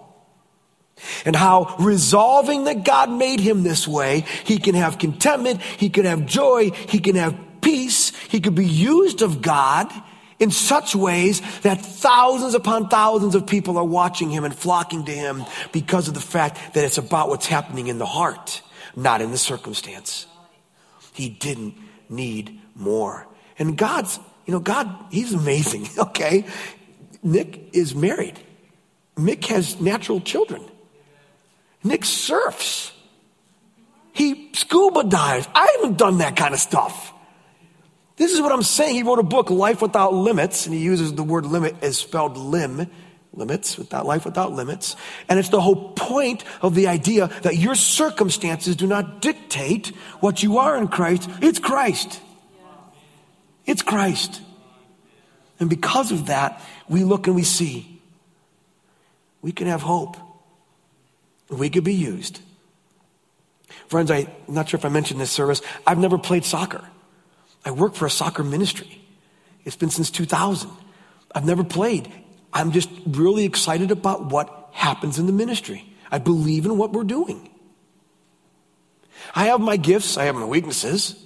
And 1.24 1.36
how 1.36 1.76
resolving 1.78 2.64
that 2.64 2.84
God 2.84 3.10
made 3.10 3.40
him 3.40 3.62
this 3.62 3.86
way, 3.86 4.24
he 4.44 4.58
can 4.58 4.74
have 4.74 4.98
contentment, 4.98 5.60
he 5.60 5.90
can 5.90 6.04
have 6.04 6.26
joy, 6.26 6.70
he 6.70 7.00
can 7.00 7.16
have 7.16 7.36
peace, 7.60 8.10
he 8.28 8.40
can 8.40 8.54
be 8.54 8.66
used 8.66 9.22
of 9.22 9.42
God 9.42 9.92
in 10.38 10.50
such 10.50 10.94
ways 10.94 11.40
that 11.60 11.80
thousands 11.80 12.54
upon 12.54 12.88
thousands 12.88 13.34
of 13.34 13.46
people 13.46 13.78
are 13.78 13.84
watching 13.84 14.30
him 14.30 14.44
and 14.44 14.54
flocking 14.54 15.04
to 15.04 15.12
him 15.12 15.44
because 15.72 16.08
of 16.08 16.14
the 16.14 16.20
fact 16.20 16.74
that 16.74 16.84
it's 16.84 16.98
about 16.98 17.28
what's 17.28 17.46
happening 17.46 17.86
in 17.88 17.98
the 17.98 18.06
heart, 18.06 18.62
not 18.94 19.22
in 19.22 19.30
the 19.30 19.38
circumstance. 19.38 20.26
He 21.12 21.28
didn't 21.28 21.74
need 22.08 22.60
more. 22.74 23.26
And 23.58 23.76
God's, 23.76 24.18
you 24.44 24.52
know, 24.52 24.60
God, 24.60 24.94
He's 25.10 25.32
amazing, 25.32 25.88
okay? 25.98 26.44
Nick 27.22 27.74
is 27.74 27.94
married. 27.94 28.38
Nick 29.16 29.46
has 29.46 29.80
natural 29.80 30.20
children. 30.20 30.62
Nick 31.82 32.04
surfs. 32.04 32.92
He 34.12 34.50
scuba 34.54 35.04
dives. 35.04 35.48
I 35.54 35.76
haven't 35.76 35.98
done 35.98 36.18
that 36.18 36.36
kind 36.36 36.52
of 36.52 36.60
stuff. 36.60 37.12
This 38.16 38.32
is 38.32 38.40
what 38.40 38.52
I'm 38.52 38.62
saying. 38.62 38.94
He 38.94 39.02
wrote 39.02 39.18
a 39.18 39.22
book, 39.22 39.50
Life 39.50 39.82
Without 39.82 40.14
Limits, 40.14 40.66
and 40.66 40.74
he 40.74 40.80
uses 40.80 41.14
the 41.14 41.22
word 41.22 41.44
limit 41.44 41.76
as 41.82 41.98
spelled 41.98 42.36
limb, 42.36 42.90
limits, 43.34 43.76
without 43.76 44.06
life 44.06 44.24
without 44.24 44.52
limits. 44.52 44.96
And 45.28 45.38
it's 45.38 45.50
the 45.50 45.60
whole 45.60 45.92
point 45.92 46.42
of 46.62 46.74
the 46.74 46.86
idea 46.86 47.28
that 47.42 47.56
your 47.56 47.74
circumstances 47.74 48.74
do 48.74 48.86
not 48.86 49.20
dictate 49.20 49.88
what 50.20 50.42
you 50.42 50.58
are 50.58 50.76
in 50.78 50.88
Christ. 50.88 51.28
It's 51.42 51.58
Christ. 51.58 52.20
It's 53.66 53.82
Christ. 53.82 54.40
And 55.60 55.68
because 55.68 56.12
of 56.12 56.26
that, 56.26 56.62
we 56.88 57.04
look 57.04 57.26
and 57.26 57.36
we 57.36 57.42
see 57.42 57.96
we 59.42 59.52
can 59.52 59.66
have 59.68 59.82
hope. 59.82 60.16
We 61.48 61.70
could 61.70 61.84
be 61.84 61.94
used. 61.94 62.40
Friends, 63.86 64.10
I'm 64.10 64.26
not 64.48 64.68
sure 64.68 64.78
if 64.78 64.84
I 64.84 64.88
mentioned 64.88 65.20
this 65.20 65.30
service. 65.30 65.62
I've 65.86 65.98
never 65.98 66.18
played 66.18 66.44
soccer. 66.44 66.82
I 67.66 67.72
work 67.72 67.94
for 67.96 68.06
a 68.06 68.10
soccer 68.10 68.44
ministry. 68.44 69.02
It's 69.64 69.74
been 69.74 69.90
since 69.90 70.10
2000. 70.12 70.70
I've 71.34 71.44
never 71.44 71.64
played. 71.64 72.10
I'm 72.52 72.70
just 72.70 72.88
really 73.04 73.44
excited 73.44 73.90
about 73.90 74.26
what 74.26 74.70
happens 74.72 75.18
in 75.18 75.26
the 75.26 75.32
ministry. 75.32 75.84
I 76.10 76.18
believe 76.18 76.64
in 76.64 76.78
what 76.78 76.92
we're 76.92 77.02
doing. 77.04 77.50
I 79.34 79.46
have 79.46 79.60
my 79.60 79.76
gifts, 79.76 80.16
I 80.16 80.24
have 80.24 80.36
my 80.36 80.44
weaknesses. 80.44 81.20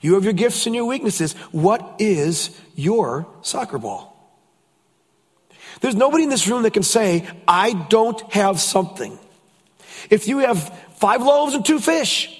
You 0.00 0.14
have 0.14 0.24
your 0.24 0.32
gifts 0.32 0.64
and 0.66 0.74
your 0.74 0.86
weaknesses. 0.86 1.34
What 1.52 1.96
is 1.98 2.58
your 2.74 3.28
soccer 3.42 3.78
ball? 3.78 4.08
There's 5.82 5.94
nobody 5.94 6.24
in 6.24 6.30
this 6.30 6.48
room 6.48 6.62
that 6.62 6.72
can 6.72 6.82
say, 6.82 7.28
I 7.46 7.74
don't 7.74 8.20
have 8.32 8.60
something. 8.60 9.18
If 10.08 10.26
you 10.26 10.38
have 10.38 10.68
five 10.96 11.22
loaves 11.22 11.54
and 11.54 11.64
two 11.64 11.78
fish, 11.78 12.34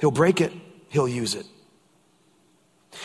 he'll 0.00 0.10
break 0.10 0.40
it, 0.40 0.52
he'll 0.88 1.08
use 1.08 1.34
it. 1.34 1.46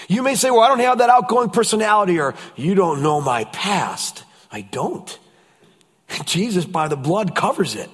You 0.07 0.23
may 0.23 0.35
say, 0.35 0.51
well, 0.51 0.61
I 0.61 0.67
don't 0.67 0.79
have 0.79 0.99
that 0.99 1.09
outgoing 1.09 1.49
personality, 1.49 2.19
or 2.19 2.35
you 2.55 2.75
don't 2.75 3.01
know 3.01 3.21
my 3.21 3.45
past. 3.45 4.23
I 4.51 4.61
don't. 4.61 5.17
Jesus, 6.25 6.65
by 6.65 6.87
the 6.87 6.97
blood, 6.97 7.35
covers 7.35 7.75
it. 7.75 7.89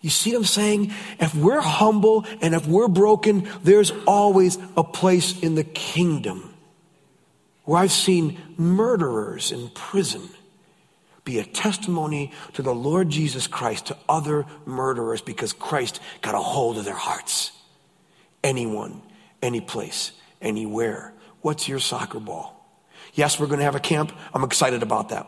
You 0.00 0.10
see 0.10 0.32
what 0.32 0.38
I'm 0.38 0.44
saying? 0.44 0.92
If 1.18 1.34
we're 1.34 1.60
humble 1.60 2.26
and 2.40 2.54
if 2.54 2.66
we're 2.66 2.88
broken, 2.88 3.48
there's 3.62 3.92
always 4.06 4.58
a 4.76 4.84
place 4.84 5.40
in 5.40 5.54
the 5.54 5.64
kingdom 5.64 6.54
where 7.64 7.80
I've 7.80 7.92
seen 7.92 8.38
murderers 8.56 9.50
in 9.52 9.68
prison 9.70 10.28
be 11.24 11.40
a 11.40 11.44
testimony 11.44 12.32
to 12.52 12.62
the 12.62 12.74
Lord 12.74 13.10
Jesus 13.10 13.48
Christ 13.48 13.86
to 13.86 13.96
other 14.08 14.46
murderers 14.64 15.20
because 15.20 15.52
Christ 15.52 16.00
got 16.22 16.36
a 16.36 16.38
hold 16.38 16.78
of 16.78 16.84
their 16.84 16.94
hearts. 16.94 17.50
Anyone, 18.44 19.02
any 19.42 19.60
place 19.60 20.12
anywhere. 20.40 21.12
What's 21.40 21.68
your 21.68 21.78
soccer 21.78 22.20
ball? 22.20 22.52
Yes, 23.14 23.40
we're 23.40 23.46
going 23.46 23.58
to 23.58 23.64
have 23.64 23.74
a 23.74 23.80
camp. 23.80 24.12
I'm 24.34 24.44
excited 24.44 24.82
about 24.82 25.10
that. 25.10 25.26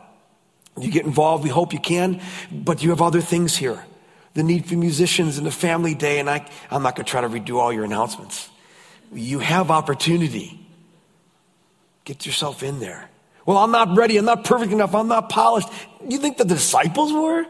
You 0.78 0.90
get 0.90 1.04
involved, 1.04 1.42
we 1.42 1.50
hope 1.50 1.72
you 1.72 1.80
can, 1.80 2.20
but 2.52 2.82
you 2.82 2.90
have 2.90 3.02
other 3.02 3.20
things 3.20 3.56
here. 3.56 3.84
The 4.34 4.42
need 4.42 4.66
for 4.66 4.76
musicians 4.76 5.38
and 5.38 5.46
the 5.46 5.50
family 5.50 5.94
day, 5.94 6.20
and 6.20 6.30
I, 6.30 6.48
I'm 6.70 6.82
not 6.82 6.94
going 6.94 7.04
to 7.04 7.10
try 7.10 7.20
to 7.20 7.28
redo 7.28 7.56
all 7.56 7.72
your 7.72 7.84
announcements. 7.84 8.48
You 9.12 9.38
have 9.40 9.70
opportunity. 9.70 10.60
Get 12.04 12.26
yourself 12.26 12.62
in 12.62 12.78
there. 12.78 13.08
Well, 13.46 13.56
I'm 13.56 13.70
not 13.70 13.96
ready. 13.96 14.18
I'm 14.18 14.26
not 14.26 14.44
perfect 14.44 14.72
enough. 14.72 14.94
I'm 14.94 15.08
not 15.08 15.30
polished. 15.30 15.68
You 16.06 16.18
think 16.18 16.36
the 16.36 16.44
disciples 16.44 17.12
were? 17.12 17.46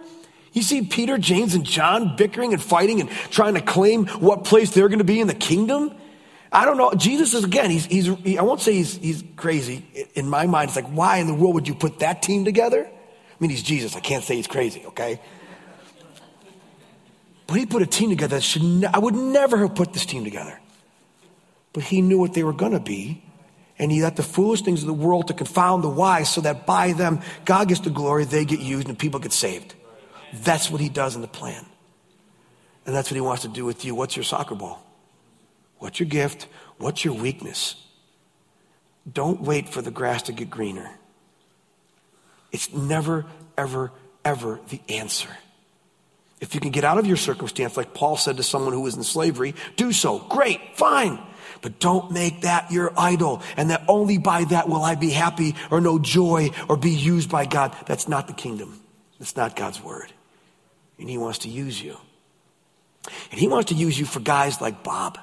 You 0.53 0.63
see 0.63 0.83
Peter, 0.83 1.19
James, 1.19 1.55
and 1.55 1.65
John 1.65 2.17
bickering 2.17 2.53
and 2.53 2.63
fighting 2.63 3.01
and 3.01 3.11
trying 3.31 3.55
to 3.55 3.61
claim 3.61 4.07
what 4.07 4.45
place 4.45 4.71
they're 4.71 4.89
going 4.89 4.99
to 4.99 5.05
be 5.05 5.21
in 5.21 5.27
the 5.27 5.35
kingdom? 5.35 5.95
I 6.51 6.65
don't 6.65 6.77
know. 6.77 6.93
Jesus 6.95 7.35
is 7.35 7.45
again, 7.45 7.71
he's, 7.71 7.85
he's 7.87 8.07
he, 8.07 8.39
I 8.39 8.43
won't 8.43 8.61
say 8.61 8.73
he's, 8.73 8.97
he's 8.97 9.25
crazy. 9.37 10.09
In 10.15 10.29
my 10.29 10.47
mind, 10.47 10.71
it's 10.71 10.77
like, 10.77 10.87
why 10.87 11.19
in 11.19 11.27
the 11.27 11.35
world 11.35 11.55
would 11.55 11.69
you 11.69 11.75
put 11.75 11.99
that 11.99 12.23
team 12.23 12.45
together? 12.45 12.87
I 12.87 13.37
mean, 13.39 13.51
he's 13.51 13.63
Jesus. 13.63 13.95
I 13.97 14.01
can't 14.01 14.25
say 14.25 14.37
he's 14.37 14.47
crazy, 14.47 14.85
okay? 14.87 15.21
But 17.47 17.55
he 17.55 17.67
put 17.67 17.83
a 17.83 17.87
team 17.87 18.11
together 18.11 18.37
that 18.37 18.43
should, 18.43 18.63
ne- 18.63 18.89
I 18.93 18.99
would 18.99 19.15
never 19.15 19.59
have 19.59 19.75
put 19.75 19.93
this 19.93 20.07
team 20.07 20.25
together. 20.25 20.59
But 21.73 21.83
he 21.83 22.01
knew 22.01 22.19
what 22.19 22.35
they 22.35 22.45
were 22.45 22.53
going 22.53 22.73
to 22.73 22.81
be. 22.81 23.23
And 23.79 23.93
he 23.93 24.03
let 24.03 24.17
the 24.17 24.25
foolish 24.25 24.63
things 24.63 24.83
of 24.83 24.89
the 24.89 24.95
world 24.95 25.29
to 25.29 25.35
confound 25.35 25.85
the 25.85 25.89
wise 25.89 26.29
so 26.29 26.41
that 26.41 26.67
by 26.67 26.93
them, 26.93 27.21
God 27.45 27.69
gets 27.69 27.81
the 27.81 27.91
glory, 27.91 28.25
they 28.25 28.45
get 28.45 28.59
used, 28.59 28.89
and 28.89 28.99
people 28.99 29.21
get 29.21 29.33
saved. 29.33 29.75
That's 30.33 30.69
what 30.69 30.81
he 30.81 30.89
does 30.89 31.15
in 31.15 31.23
the 31.23 31.29
plan. 31.29 31.65
And 32.85 32.95
that's 32.95 33.11
what 33.11 33.15
he 33.15 33.21
wants 33.21 33.43
to 33.43 33.49
do 33.49 33.65
with 33.65 33.85
you. 33.85 33.95
What's 33.95 34.17
your 34.17 34.25
soccer 34.25 34.57
ball? 34.57 34.85
What's 35.79 36.01
your 36.01 36.09
gift? 36.09 36.47
What's 36.79 37.05
your 37.05 37.15
weakness? 37.15 37.77
Don't 39.11 39.41
wait 39.41 39.69
for 39.69 39.83
the 39.83 39.91
grass 39.91 40.23
to 40.23 40.33
get 40.33 40.51
greener. 40.51 40.91
It's 42.53 42.73
never, 42.73 43.27
ever, 43.57 43.93
ever 44.25 44.61
the 44.69 44.81
answer. 44.89 45.29
If 46.41 46.55
you 46.55 46.61
can 46.61 46.71
get 46.71 46.85
out 46.85 46.99
of 46.99 47.07
your 47.07 47.17
circumstance, 47.17 47.77
like 47.77 47.95
Paul 47.95 48.17
said 48.17 48.37
to 48.37 48.43
someone 48.43 48.73
who 48.73 48.83
was 48.83 48.97
in 48.97 49.03
slavery, 49.03 49.55
do 49.77 49.93
so. 49.93 50.19
Great, 50.19 50.61
fine. 50.77 51.19
But 51.63 51.81
don't 51.81 52.13
make 52.13 52.43
that 52.43 52.71
your 52.71 52.93
idol 52.97 53.43
and 53.57 53.71
that 53.71 53.83
only 53.89 54.19
by 54.19 54.45
that 54.45 54.69
will 54.69 54.83
I 54.83 54.95
be 54.95 55.11
happy 55.11 55.57
or 55.71 55.81
know 55.81 55.99
joy 55.99 56.51
or 56.69 56.77
be 56.77 56.93
used 56.93 57.31
by 57.31 57.47
God. 57.47 57.75
That's 57.87 58.07
not 58.07 58.29
the 58.29 58.33
kingdom. 58.33 58.81
That's 59.19 59.35
not 59.35 59.57
God's 59.57 59.83
word. 59.83 60.13
And 60.99 61.09
he 61.09 61.19
wants 61.19 61.39
to 61.39 61.49
use 61.49 61.83
you. 61.83 61.97
And 63.31 63.41
he 63.41 63.49
wants 63.49 63.71
to 63.71 63.75
use 63.75 63.99
you 63.99 64.05
for 64.05 64.21
guys 64.21 64.61
like 64.61 64.85
Bob. 64.85 65.19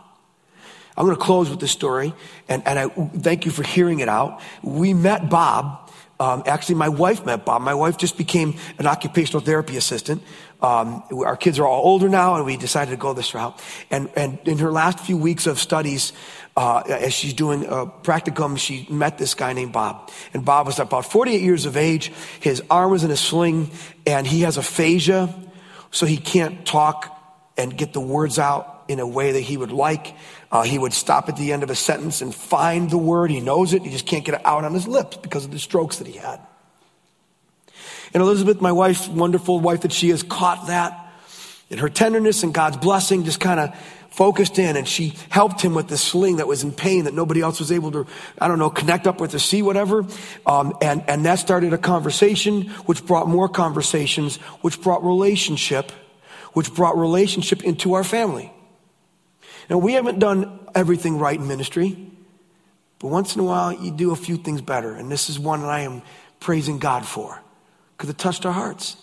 I'm 0.98 1.06
going 1.06 1.18
to 1.18 1.22
close 1.22 1.50
with 1.50 1.60
this 1.60 1.72
story, 1.72 2.14
and, 2.48 2.66
and 2.66 2.80
I 2.80 2.88
thank 2.88 3.46
you 3.46 3.52
for 3.52 3.64
hearing 3.64 4.00
it 4.00 4.08
out. 4.08 4.42
We 4.64 4.94
met 4.94 5.30
Bob. 5.30 5.92
Um, 6.18 6.44
actually, 6.46 6.76
my 6.76 6.88
wife 6.88 7.26
met 7.26 7.44
Bob. 7.44 7.62
My 7.62 7.74
wife 7.74 7.98
just 7.98 8.18
became 8.18 8.56
an 8.80 8.88
occupational 8.88 9.42
therapy 9.42 9.76
assistant. 9.76 10.24
Um, 10.62 11.04
our 11.12 11.36
kids 11.36 11.60
are 11.60 11.68
all 11.68 11.84
older 11.84 12.08
now, 12.08 12.36
and 12.36 12.46
we 12.46 12.56
decided 12.56 12.92
to 12.92 12.98
go 12.98 13.12
this 13.14 13.34
route. 13.34 13.62
And, 13.92 14.10
and 14.16 14.40
in 14.46 14.58
her 14.60 14.72
last 14.72 15.00
few 15.00 15.18
weeks 15.18 15.48
of 15.48 15.60
studies, 15.60 16.14
uh, 16.56 16.84
as 16.88 17.14
she's 17.14 17.34
doing 17.34 17.66
a 17.66 17.86
practicum, 17.86 18.58
she 18.58 18.88
met 18.90 19.18
this 19.18 19.34
guy 19.34 19.52
named 19.52 19.74
Bob. 19.74 20.10
And 20.34 20.46
Bob 20.46 20.66
was 20.68 20.80
about 20.80 21.06
48 21.12 21.42
years 21.42 21.66
of 21.66 21.76
age. 21.76 22.14
His 22.40 22.64
arm 22.70 22.92
was 22.92 23.04
in 23.04 23.12
a 23.12 23.18
sling, 23.18 23.70
and 24.08 24.26
he 24.26 24.42
has 24.42 24.56
aphasia, 24.56 25.36
so 25.92 26.06
he 26.06 26.16
can't 26.16 26.66
talk 26.66 27.12
and 27.58 27.78
get 27.78 27.92
the 27.92 28.02
words 28.02 28.40
out 28.40 28.75
in 28.88 29.00
a 29.00 29.08
way 29.08 29.34
that 29.34 29.41
he 29.41 29.58
would 29.58 29.71
like. 29.71 30.15
Uh, 30.52 30.63
he 30.63 30.78
would 30.78 30.93
stop 30.93 31.30
at 31.30 31.38
the 31.38 31.52
end 31.52 31.63
of 31.63 31.69
a 31.69 31.76
sentence 31.76 32.21
and 32.21 32.34
find 32.34 32.89
the 32.89 32.98
word. 32.98 33.32
He 33.32 33.41
knows 33.41 33.74
it. 33.74 33.82
He 33.84 33.89
just 33.89 34.06
can't 34.06 34.24
get 34.24 34.36
it 34.36 34.45
out 34.45 34.63
on 34.63 34.74
his 34.74 34.88
lips 34.88 35.17
because 35.17 35.45
of 35.45 35.52
the 35.52 35.60
strokes 35.60 35.98
that 35.98 36.08
he 36.08 36.17
had. 36.17 36.39
And 38.13 38.21
Elizabeth, 38.21 38.62
my 38.62 38.71
wife, 38.71 39.10
wonderful 39.10 39.60
wife 39.60 39.82
that 39.82 39.91
she 39.91 40.10
has, 40.10 40.24
caught 40.24 40.67
that. 40.67 41.02
And 41.69 41.80
her 41.80 41.89
tenderness 41.89 42.43
and 42.43 42.54
God's 42.54 42.78
blessing 42.78 43.26
just 43.26 43.39
kind 43.39 43.60
of 43.60 43.76
focused 44.15 44.58
in 44.58 44.78
and 44.78 44.88
she 44.88 45.13
helped 45.30 45.60
him 45.60 45.74
with 45.74 45.89
the 45.89 45.98
sling 45.98 46.38
that 46.38 46.48
was 46.48 46.63
in 46.63 46.71
pain 46.71 47.04
that 47.04 47.13
nobody 47.13 47.41
else 47.41 47.60
was 47.60 47.69
able 47.69 47.91
to, 47.91 48.08
I 48.39 48.48
don't 48.48 48.60
know, 48.60 48.69
connect 48.69 49.08
up 49.08 49.19
with 49.19 49.36
or 49.36 49.39
see, 49.39 49.62
whatever. 49.62 50.06
Um, 50.45 50.78
and, 50.82 51.04
and 51.10 51.26
that 51.26 51.39
started 51.39 51.74
a 51.74 51.78
conversation, 51.78 52.69
which 52.86 53.06
brought 53.06 53.28
more 53.28 53.50
conversations, 53.50 54.38
which 54.62 54.82
brought 54.82 55.04
relationship, 55.04 55.91
which 56.54 56.74
brought 56.74 56.98
relationship 56.98 57.65
into 57.65 57.95
our 57.95 58.06
family. 58.06 58.54
Now, 59.69 59.78
we 59.78 59.93
haven't 59.93 60.19
done 60.19 60.60
everything 60.73 61.17
right 61.17 61.39
in 61.39 61.47
ministry, 61.47 62.12
but 62.99 63.08
once 63.08 63.36
in 63.36 63.41
a 63.41 63.43
while 63.43 63.73
you 63.73 63.91
do 63.91 64.12
a 64.12 64.15
few 64.15 64.38
things 64.38 64.62
better. 64.62 64.93
And 64.93 65.12
this 65.12 65.30
is 65.30 65.39
one 65.39 65.62
that 65.62 65.69
I 65.69 65.82
am 65.82 66.01
praising 66.39 66.80
God 66.80 67.06
for 67.06 67.41
because 67.97 68.10
it 68.10 68.17
touched 68.17 68.45
our 68.45 68.51
hearts. 68.51 68.97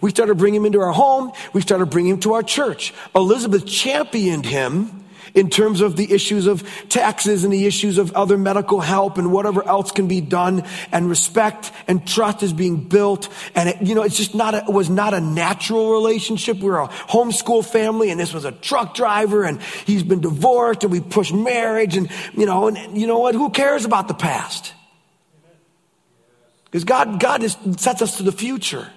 We 0.00 0.10
started 0.10 0.36
bringing 0.36 0.60
him 0.60 0.66
into 0.66 0.80
our 0.80 0.92
home. 0.92 1.32
We 1.52 1.60
started 1.60 1.86
bringing 1.86 2.12
him 2.12 2.20
to 2.20 2.34
our 2.34 2.42
church. 2.42 2.94
Elizabeth 3.14 3.66
championed 3.66 4.46
him 4.46 5.01
in 5.34 5.50
terms 5.50 5.80
of 5.80 5.96
the 5.96 6.12
issues 6.12 6.46
of 6.46 6.62
taxes 6.88 7.44
and 7.44 7.52
the 7.52 7.66
issues 7.66 7.98
of 7.98 8.12
other 8.12 8.36
medical 8.38 8.80
help 8.80 9.18
and 9.18 9.32
whatever 9.32 9.66
else 9.66 9.90
can 9.90 10.08
be 10.08 10.20
done 10.20 10.64
and 10.90 11.08
respect 11.08 11.72
and 11.86 12.06
trust 12.06 12.42
is 12.42 12.52
being 12.52 12.84
built. 12.88 13.28
And 13.54 13.68
it, 13.68 13.82
you 13.82 13.94
know, 13.94 14.02
it's 14.02 14.16
just 14.16 14.34
not 14.34 14.54
a, 14.54 14.58
it 14.58 14.72
was 14.72 14.90
not 14.90 15.14
a 15.14 15.20
natural 15.20 15.92
relationship. 15.92 16.58
We 16.58 16.70
were 16.70 16.80
a 16.80 16.88
homeschool 16.88 17.64
family 17.64 18.10
and 18.10 18.20
this 18.20 18.32
was 18.32 18.44
a 18.44 18.52
truck 18.52 18.94
driver 18.94 19.44
and 19.44 19.60
he's 19.62 20.02
been 20.02 20.20
divorced 20.20 20.84
and 20.84 20.92
we 20.92 21.00
pushed 21.00 21.34
marriage 21.34 21.96
and, 21.96 22.10
you 22.34 22.46
know, 22.46 22.68
and 22.68 22.98
you 22.98 23.06
know 23.06 23.18
what? 23.18 23.34
Who 23.34 23.50
cares 23.50 23.84
about 23.84 24.08
the 24.08 24.14
past? 24.14 24.72
Because 26.64 26.84
God, 26.84 27.20
God 27.20 27.42
is, 27.42 27.56
sets 27.76 28.00
us 28.00 28.16
to 28.16 28.22
the 28.22 28.32
future. 28.32 28.88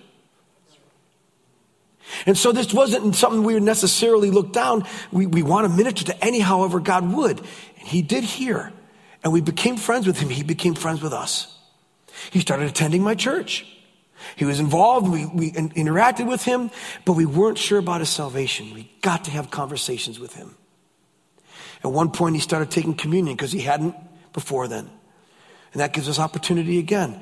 And 2.25 2.37
so 2.37 2.51
this 2.51 2.73
wasn't 2.73 3.15
something 3.15 3.43
we 3.43 3.55
would 3.55 3.63
necessarily 3.63 4.31
look 4.31 4.53
down. 4.53 4.85
We, 5.11 5.25
we 5.25 5.43
want 5.43 5.69
to 5.69 5.75
minister 5.75 6.05
to 6.05 6.23
any 6.23 6.39
however 6.39 6.79
God 6.79 7.11
would. 7.13 7.39
And 7.39 7.87
he 7.87 8.01
did 8.01 8.23
here. 8.23 8.71
And 9.23 9.33
we 9.33 9.41
became 9.41 9.77
friends 9.77 10.05
with 10.07 10.19
him. 10.19 10.29
He 10.29 10.43
became 10.43 10.75
friends 10.75 11.01
with 11.01 11.13
us. 11.13 11.57
He 12.31 12.39
started 12.39 12.67
attending 12.69 13.01
my 13.01 13.15
church. 13.15 13.65
He 14.35 14.45
was 14.45 14.59
involved. 14.59 15.07
We, 15.07 15.25
we 15.25 15.51
interacted 15.51 16.27
with 16.27 16.43
him, 16.43 16.71
but 17.05 17.13
we 17.13 17.25
weren't 17.25 17.57
sure 17.57 17.79
about 17.79 17.99
his 17.99 18.09
salvation. 18.09 18.73
We 18.73 18.91
got 19.01 19.25
to 19.25 19.31
have 19.31 19.51
conversations 19.51 20.19
with 20.19 20.33
him. 20.33 20.55
At 21.83 21.91
one 21.91 22.11
point, 22.11 22.35
he 22.35 22.41
started 22.41 22.71
taking 22.71 22.95
communion 22.95 23.35
because 23.35 23.51
he 23.51 23.61
hadn't 23.61 23.95
before 24.33 24.67
then. 24.67 24.89
And 25.73 25.81
that 25.81 25.93
gives 25.93 26.07
us 26.07 26.19
opportunity 26.19 26.79
again. 26.79 27.21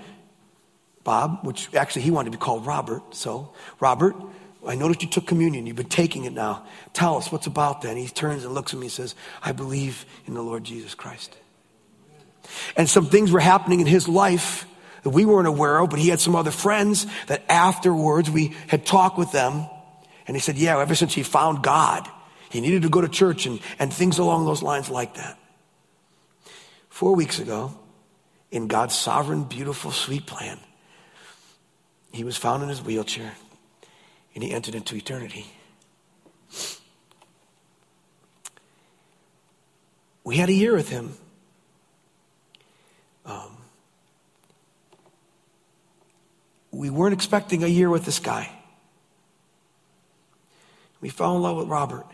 Bob, 1.04 1.40
which 1.46 1.74
actually 1.74 2.04
he 2.04 2.12
wanted 2.12 2.32
to 2.32 2.38
be 2.38 2.42
called 2.42 2.66
Robert. 2.66 3.16
So, 3.16 3.54
Robert, 3.80 4.16
I 4.68 4.76
noticed 4.76 5.02
you 5.04 5.10
took 5.10 5.28
communion. 5.28 5.66
You've 5.66 5.76
been 5.76 5.88
taking 5.88 6.26
it 6.26 6.34
now. 6.34 6.66
Tell 6.94 7.18
us 7.18 7.32
what's 7.32 7.48
about 7.48 7.82
that. 7.82 7.90
And 7.90 7.98
he 7.98 8.08
turns 8.08 8.46
and 8.46 8.54
looks 8.54 8.74
at 8.74 8.80
me 8.80 8.86
and 8.86 8.92
says, 8.92 9.16
I 9.42 9.52
believe 9.52 10.06
in 10.26 10.34
the 10.34 10.42
Lord 10.42 10.64
Jesus 10.64 10.96
Christ. 10.96 11.36
And 12.76 12.90
some 12.90 13.08
things 13.08 13.32
were 13.32 13.40
happening 13.40 13.80
in 13.80 13.88
his 13.88 14.08
life 14.08 14.66
that 15.04 15.10
we 15.10 15.26
weren't 15.26 15.48
aware 15.48 15.80
of, 15.80 15.90
but 15.90 16.00
he 16.00 16.10
had 16.10 16.20
some 16.20 16.36
other 16.36 16.52
friends 16.52 17.06
that 17.28 17.44
afterwards 17.50 18.30
we 18.30 18.56
had 18.68 18.86
talked 18.86 19.18
with 19.18 19.32
them. 19.32 19.66
And 20.28 20.36
he 20.36 20.42
said, 20.42 20.58
Yeah, 20.58 20.80
ever 20.80 20.96
since 20.96 21.14
he 21.14 21.24
found 21.24 21.62
God, 21.62 22.08
he 22.50 22.62
needed 22.62 22.84
to 22.84 22.90
go 22.90 23.02
to 23.02 23.10
church 23.10 23.46
and, 23.46 23.60
and 23.80 23.94
things 23.94 24.18
along 24.18 24.46
those 24.46 24.64
lines 24.64 24.90
like 24.90 25.16
that. 25.16 25.38
Four 26.90 27.16
weeks 27.16 27.40
ago, 27.40 27.74
in 28.52 28.68
God's 28.68 28.96
sovereign, 28.96 29.44
beautiful, 29.44 29.92
sweet 29.92 30.26
plan, 30.26 30.60
he 32.12 32.24
was 32.24 32.38
found 32.38 32.64
in 32.64 32.70
his 32.70 32.82
wheelchair 32.82 33.34
and 34.34 34.44
he 34.44 34.52
entered 34.52 34.76
into 34.76 34.96
eternity. 34.96 35.46
We 40.24 40.38
had 40.38 40.50
a 40.50 40.54
year 40.54 40.76
with 40.76 40.90
him. 40.90 41.14
Um, 43.26 43.58
we 46.72 46.90
weren't 46.90 47.14
expecting 47.14 47.64
a 47.64 47.68
year 47.68 47.90
with 47.90 48.06
this 48.06 48.20
guy. 48.20 48.50
We 51.02 51.10
fell 51.10 51.36
in 51.36 51.42
love 51.42 51.58
with 51.58 51.68
Robert. 51.68 52.06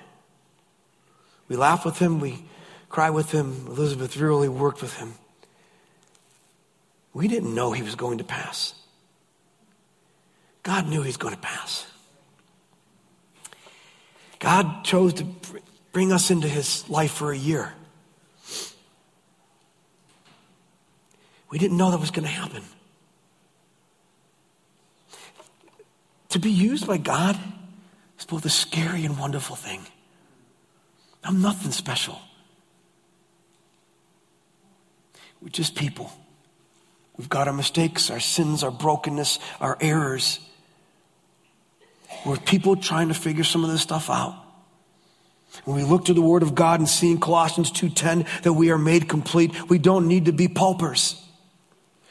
We 1.48 1.56
laughed 1.56 1.86
with 1.86 2.00
him. 2.00 2.20
We 2.20 2.44
cried 2.90 3.12
with 3.12 3.32
him. 3.32 3.68
Elizabeth 3.68 4.18
really 4.18 4.50
worked 4.50 4.82
with 4.82 4.96
him. 4.98 5.14
We 7.14 7.28
didn't 7.28 7.54
know 7.54 7.72
he 7.72 7.84
was 7.84 7.96
going 7.96 8.18
to 8.20 8.24
pass. 8.24 8.74
God 10.64 10.88
knew 10.88 11.02
he 11.02 11.08
was 11.08 11.18
going 11.18 11.34
to 11.34 11.40
pass. 11.40 11.88
God 14.40 14.84
chose 14.84 15.14
to 15.16 15.26
bring 15.92 16.12
us 16.12 16.32
into 16.32 16.48
his 16.48 16.90
life 16.90 17.12
for 17.12 17.32
a 17.32 17.38
year. 17.38 17.74
We 21.50 21.58
didn't 21.58 21.78
know 21.78 21.92
that 21.92 22.00
was 22.00 22.12
going 22.12 22.26
to 22.26 22.32
happen. 22.32 22.64
To 26.30 26.40
be 26.40 26.52
used 26.52 26.86
by 26.88 26.98
God 26.98 27.38
is 28.20 28.26
both 28.26 28.46
a 28.46 28.50
scary 28.50 29.04
and 29.04 29.18
wonderful 29.18 29.56
thing. 29.56 29.82
I'm 31.24 31.42
nothing 31.42 31.72
special. 31.72 32.20
We're 35.42 35.50
just 35.50 35.76
people. 35.76 36.12
We've 37.18 37.30
got 37.30 37.48
our 37.48 37.54
mistakes, 37.54 38.10
our 38.10 38.20
sins, 38.20 38.64
our 38.64 38.72
brokenness, 38.72 39.40
our 39.60 39.78
errors. 39.82 40.40
We're 42.26 42.38
people 42.38 42.76
trying 42.76 43.08
to 43.08 43.14
figure 43.14 43.44
some 43.44 43.64
of 43.64 43.72
this 43.72 43.82
stuff 43.82 44.10
out. 44.10 44.36
When 45.66 45.78
we 45.78 45.84
look 45.84 46.06
to 46.06 46.14
the 46.14 46.22
Word 46.22 46.44
of 46.44 46.56
God 46.56 46.80
and 46.80 46.88
see 46.88 47.12
in 47.12 47.20
Colossians 47.20 47.72
2.10 47.72 48.44
that 48.44 48.54
we 48.54 48.72
are 48.72 48.78
made 48.78 49.10
complete, 49.10 49.70
we 49.70 49.80
don't 49.80 50.08
need 50.08 50.26
to 50.26 50.32
be 50.32 50.48
paupers. 50.48 51.16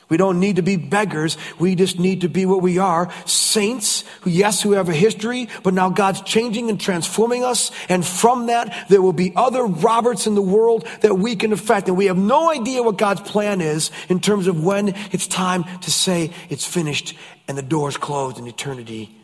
We 0.08 0.16
don't 0.16 0.40
need 0.40 0.56
to 0.56 0.62
be 0.62 0.76
beggars. 0.76 1.36
We 1.58 1.74
just 1.74 1.98
need 1.98 2.22
to 2.22 2.28
be 2.28 2.46
what 2.46 2.62
we 2.62 2.78
are. 2.78 3.12
Saints, 3.26 4.04
who, 4.22 4.30
yes, 4.30 4.62
who 4.62 4.72
have 4.72 4.88
a 4.88 4.94
history, 4.94 5.48
but 5.62 5.74
now 5.74 5.90
God's 5.90 6.22
changing 6.22 6.70
and 6.70 6.80
transforming 6.80 7.44
us. 7.44 7.70
And 7.90 8.04
from 8.04 8.46
that, 8.46 8.86
there 8.88 9.02
will 9.02 9.12
be 9.12 9.34
other 9.36 9.64
Roberts 9.66 10.26
in 10.26 10.34
the 10.34 10.42
world 10.42 10.88
that 11.02 11.18
we 11.18 11.36
can 11.36 11.52
affect. 11.52 11.88
And 11.88 11.96
we 11.96 12.06
have 12.06 12.16
no 12.16 12.50
idea 12.50 12.82
what 12.82 12.96
God's 12.96 13.20
plan 13.20 13.60
is 13.60 13.90
in 14.08 14.20
terms 14.20 14.46
of 14.46 14.64
when 14.64 14.88
it's 15.12 15.26
time 15.26 15.64
to 15.80 15.90
say 15.90 16.30
it's 16.48 16.64
finished 16.64 17.14
and 17.46 17.58
the 17.58 17.62
door's 17.62 17.98
closed 17.98 18.38
and 18.38 18.48
eternity 18.48 19.17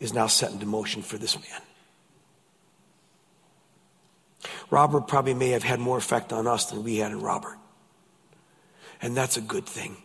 is 0.00 0.12
now 0.12 0.26
set 0.26 0.50
into 0.50 0.66
motion 0.66 1.02
for 1.02 1.18
this 1.18 1.36
man. 1.38 1.60
Robert 4.70 5.06
probably 5.06 5.34
may 5.34 5.50
have 5.50 5.62
had 5.62 5.78
more 5.78 5.98
effect 5.98 6.32
on 6.32 6.46
us 6.46 6.66
than 6.66 6.82
we 6.82 6.96
had 6.96 7.12
in 7.12 7.20
Robert. 7.20 7.58
And 9.02 9.16
that's 9.16 9.36
a 9.36 9.40
good 9.40 9.66
thing. 9.66 9.96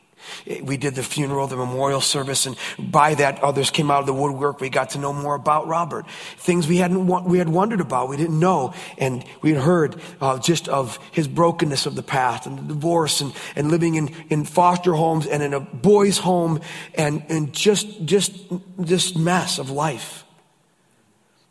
We 0.61 0.77
did 0.77 0.95
the 0.95 1.03
funeral, 1.03 1.47
the 1.47 1.55
memorial 1.55 2.01
service, 2.01 2.45
and 2.45 2.55
by 2.79 3.15
that, 3.15 3.43
others 3.43 3.69
came 3.69 3.91
out 3.91 3.99
of 3.99 4.05
the 4.05 4.13
woodwork. 4.13 4.61
We 4.61 4.69
got 4.69 4.91
to 4.91 4.99
know 4.99 5.13
more 5.13 5.35
about 5.35 5.67
Robert. 5.67 6.07
Things 6.37 6.67
we 6.67 6.77
hadn't, 6.77 7.07
we 7.25 7.37
had 7.37 7.49
wondered 7.49 7.81
about, 7.81 8.09
we 8.09 8.17
didn't 8.17 8.39
know. 8.39 8.73
And 8.97 9.23
we 9.41 9.53
had 9.53 9.61
heard 9.61 10.01
uh, 10.21 10.39
just 10.39 10.67
of 10.67 10.99
his 11.11 11.27
brokenness 11.27 11.85
of 11.85 11.95
the 11.95 12.03
past 12.03 12.45
and 12.45 12.57
the 12.57 12.63
divorce 12.63 13.21
and, 13.21 13.33
and 13.55 13.71
living 13.71 13.95
in, 13.95 14.09
in 14.29 14.45
foster 14.45 14.93
homes 14.93 15.25
and 15.25 15.41
in 15.41 15.53
a 15.53 15.59
boys' 15.59 16.17
home 16.17 16.61
and, 16.95 17.25
and 17.29 17.53
just, 17.53 18.05
just 18.05 18.33
this 18.77 19.15
mess 19.15 19.59
of 19.59 19.69
life. 19.69 20.23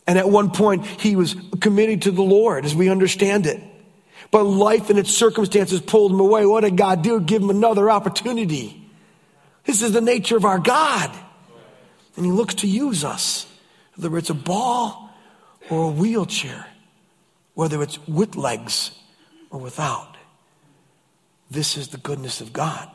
And 0.07 0.19
at 0.19 0.29
one 0.29 0.51
point, 0.51 0.85
he 0.87 1.17
was 1.17 1.35
committed 1.61 2.03
to 2.03 2.11
the 2.11 2.23
Lord 2.23 2.65
as 2.65 2.75
we 2.75 2.89
understand 2.91 3.47
it. 3.47 3.61
But 4.35 4.47
life 4.47 4.91
and 4.91 4.99
its 4.99 5.13
circumstances 5.13 5.81
pulled 5.81 6.11
him 6.11 6.19
away. 6.19 6.45
What 6.45 6.63
did 6.63 6.77
God 6.77 7.03
do? 7.03 7.21
Give 7.21 7.41
him 7.41 7.51
another 7.51 7.89
opportunity. 7.89 8.85
This 9.63 9.81
is 9.81 9.93
the 9.93 10.01
nature 10.01 10.37
of 10.37 10.45
our 10.45 10.59
God. 10.59 11.17
And 12.17 12.27
he 12.27 12.33
looks 12.33 12.57
to 12.57 12.67
use 12.67 13.05
us, 13.05 13.47
whether 13.95 14.19
it's 14.19 14.31
a 14.31 14.35
ball 14.35 15.09
or 15.71 15.85
a 15.85 15.93
wheelchair, 15.93 16.67
whether 17.55 17.81
it's 17.81 18.05
with 18.09 18.35
legs 18.35 18.91
or 19.51 19.61
without. 19.61 20.17
This 21.49 21.77
is 21.77 21.87
the 21.91 21.99
goodness 21.99 22.41
of 22.41 22.53
God. 22.53 22.91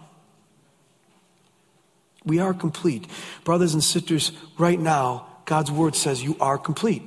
We 2.26 2.40
are 2.40 2.54
complete. 2.54 3.08
Brothers 3.46 3.74
and 3.74 3.82
sisters, 3.82 4.34
right 4.58 4.78
now, 4.78 5.28
God's 5.46 5.72
word 5.72 5.96
says 5.96 6.22
you 6.22 6.36
are 6.42 6.58
complete. 6.58 7.04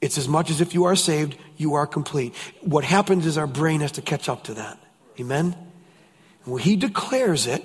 It's 0.00 0.16
as 0.16 0.28
much 0.28 0.50
as 0.50 0.60
if 0.60 0.74
you 0.74 0.84
are 0.84 0.96
saved, 0.96 1.36
you 1.56 1.74
are 1.74 1.86
complete. 1.86 2.34
What 2.62 2.84
happens 2.84 3.26
is 3.26 3.36
our 3.36 3.46
brain 3.46 3.80
has 3.80 3.92
to 3.92 4.02
catch 4.02 4.28
up 4.28 4.44
to 4.44 4.54
that. 4.54 4.78
Amen? 5.18 5.54
When 6.44 6.62
he 6.62 6.76
declares 6.76 7.46
it, 7.46 7.64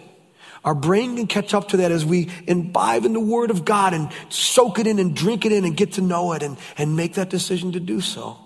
our 0.65 0.75
brain 0.75 1.15
can 1.15 1.27
catch 1.27 1.53
up 1.53 1.69
to 1.69 1.77
that 1.77 1.91
as 1.91 2.03
we 2.03 2.29
imbibe 2.47 3.05
in 3.05 3.13
the 3.13 3.19
Word 3.19 3.51
of 3.51 3.63
God 3.63 3.93
and 3.93 4.11
soak 4.29 4.79
it 4.79 4.87
in 4.87 4.99
and 4.99 5.15
drink 5.15 5.45
it 5.45 5.51
in 5.51 5.63
and 5.63 5.77
get 5.77 5.93
to 5.93 6.01
know 6.01 6.33
it 6.33 6.41
and, 6.41 6.57
and 6.77 6.95
make 6.95 7.13
that 7.13 7.29
decision 7.29 7.71
to 7.73 7.79
do 7.79 8.01
so. 8.01 8.37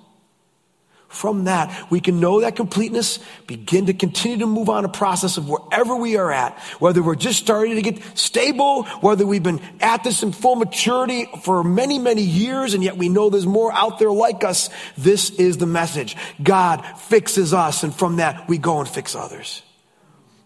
From 1.09 1.45
that, 1.45 1.89
we 1.89 2.01
can 2.01 2.19
know 2.19 2.41
that 2.41 2.55
completeness, 2.55 3.17
begin 3.47 3.87
to 3.87 3.95
continue 3.95 4.37
to 4.37 4.45
move 4.45 4.69
on 4.69 4.85
a 4.85 4.89
process 4.89 5.37
of 5.37 5.49
wherever 5.49 5.95
we 5.95 6.17
are 6.17 6.31
at, 6.31 6.57
whether 6.77 7.01
we're 7.01 7.15
just 7.15 7.39
starting 7.39 7.75
to 7.75 7.81
get 7.81 8.03
stable, 8.15 8.83
whether 9.01 9.25
we've 9.25 9.41
been 9.41 9.59
at 9.81 10.03
this 10.03 10.21
in 10.21 10.31
full 10.31 10.55
maturity 10.55 11.27
for 11.41 11.63
many, 11.63 11.97
many 11.97 12.21
years, 12.21 12.75
and 12.75 12.83
yet 12.83 12.95
we 12.95 13.09
know 13.09 13.31
there's 13.31 13.47
more 13.47 13.73
out 13.73 13.97
there 13.97 14.11
like 14.11 14.43
us. 14.43 14.69
This 14.99 15.31
is 15.31 15.57
the 15.57 15.65
message. 15.65 16.15
God 16.41 16.85
fixes 16.99 17.55
us, 17.55 17.81
and 17.81 17.93
from 17.93 18.17
that, 18.17 18.47
we 18.47 18.59
go 18.59 18.79
and 18.79 18.87
fix 18.87 19.15
others. 19.15 19.63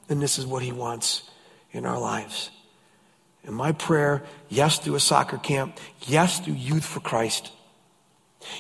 And 0.07 0.21
this 0.21 0.39
is 0.39 0.45
what 0.45 0.63
He 0.63 0.71
wants 0.71 1.29
in 1.73 1.85
our 1.85 1.99
lives. 1.99 2.51
And 3.43 3.53
my 3.53 3.73
prayer, 3.73 4.23
yes, 4.47 4.79
through 4.79 4.95
a 4.95 5.01
soccer 5.01 5.37
camp, 5.37 5.77
yes, 6.03 6.39
through 6.39 6.53
Youth 6.53 6.85
for 6.85 7.01
Christ 7.01 7.51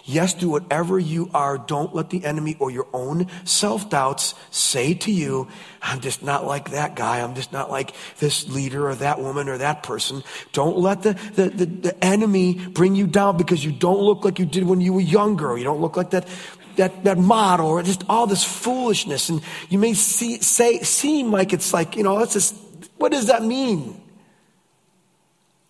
Yes, 0.05 0.33
do 0.33 0.49
whatever 0.49 0.99
you 0.99 1.29
are. 1.33 1.57
Don't 1.57 1.95
let 1.95 2.09
the 2.09 2.25
enemy 2.25 2.57
or 2.59 2.69
your 2.69 2.87
own 2.93 3.27
self 3.45 3.89
doubts 3.89 4.35
say 4.51 4.93
to 4.93 5.11
you, 5.11 5.47
I'm 5.81 6.01
just 6.01 6.23
not 6.23 6.45
like 6.45 6.71
that 6.71 6.95
guy. 6.95 7.21
I'm 7.21 7.35
just 7.35 7.51
not 7.51 7.69
like 7.69 7.93
this 8.19 8.47
leader 8.47 8.89
or 8.89 8.95
that 8.95 9.19
woman 9.19 9.49
or 9.49 9.57
that 9.57 9.83
person. 9.83 10.23
Don't 10.51 10.77
let 10.77 11.03
the, 11.03 11.13
the, 11.35 11.49
the, 11.49 11.65
the 11.65 12.03
enemy 12.03 12.53
bring 12.67 12.95
you 12.95 13.07
down 13.07 13.37
because 13.37 13.63
you 13.63 13.71
don't 13.71 13.99
look 13.99 14.23
like 14.23 14.39
you 14.39 14.45
did 14.45 14.63
when 14.63 14.81
you 14.81 14.93
were 14.93 15.01
younger 15.01 15.53
you 15.57 15.63
don't 15.63 15.81
look 15.81 15.97
like 15.97 16.11
that, 16.11 16.27
that, 16.75 17.03
that 17.03 17.17
model 17.17 17.67
or 17.67 17.83
just 17.83 18.03
all 18.09 18.27
this 18.27 18.43
foolishness. 18.43 19.29
And 19.29 19.41
you 19.69 19.79
may 19.79 19.93
see, 19.93 20.39
say, 20.41 20.79
seem 20.79 21.31
like 21.31 21.53
it's 21.53 21.73
like, 21.73 21.95
you 21.95 22.03
know, 22.03 22.19
it's 22.19 22.33
just, 22.33 22.55
what 22.97 23.11
does 23.11 23.27
that 23.27 23.43
mean? 23.43 24.01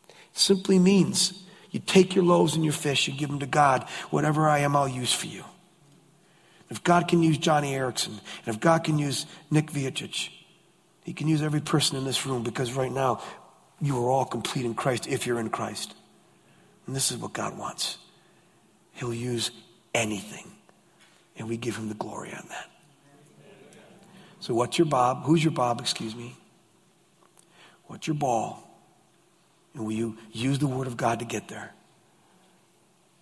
It 0.10 0.15
simply 0.34 0.80
means 0.80 1.43
you 1.74 1.80
take 1.80 2.14
your 2.14 2.24
loaves 2.24 2.54
and 2.54 2.64
your 2.64 2.72
fish, 2.72 3.08
you 3.08 3.16
give 3.16 3.30
them 3.30 3.40
to 3.40 3.48
God. 3.48 3.90
Whatever 4.12 4.48
I 4.48 4.60
am, 4.60 4.76
I'll 4.76 4.88
use 4.88 5.12
for 5.12 5.26
you. 5.26 5.44
If 6.70 6.84
God 6.84 7.08
can 7.08 7.24
use 7.24 7.40
Joni 7.40 7.72
Eareckson, 7.72 8.20
and 8.46 8.56
if 8.56 8.60
God 8.60 8.84
can 8.84 9.00
use 9.00 9.26
Nick 9.50 9.72
Vujicic, 9.72 10.30
He 11.04 11.14
can 11.14 11.28
use 11.28 11.42
every 11.42 11.62
person 11.62 11.98
in 11.98 12.06
this 12.06 12.28
room 12.28 12.44
because 12.44 12.74
right 12.74 12.92
now 12.92 13.24
you 13.82 13.98
are 13.98 14.10
all 14.12 14.24
complete 14.24 14.66
in 14.66 14.76
Christ 14.76 15.08
if 15.08 15.26
you're 15.26 15.40
in 15.40 15.50
Christ. 15.50 15.96
And 16.86 16.96
this 16.96 17.12
is 17.12 17.18
what 17.18 17.34
God 17.34 17.58
wants. 17.58 17.98
He'll 18.92 19.14
use 19.14 19.50
anything, 19.96 20.52
and 21.38 21.50
we 21.50 21.58
give 21.58 21.76
Him 21.76 21.90
the 21.90 21.96
glory 21.96 22.34
on 22.34 22.46
that. 22.50 22.70
So, 24.42 24.54
what's 24.54 24.78
your 24.78 24.86
Bob? 24.86 25.24
Who's 25.24 25.44
your 25.44 25.54
Bob? 25.54 25.82
Excuse 25.82 26.16
me. 26.16 26.36
What's 27.86 28.06
your 28.06 28.16
ball? 28.16 28.73
And 29.74 29.86
will 29.86 29.94
you 29.94 30.18
use 30.32 30.60
the 30.60 30.68
Word 30.68 30.88
of 30.88 30.98
God 30.98 31.20
to 31.20 31.26
get 31.26 31.48
there? 31.48 31.74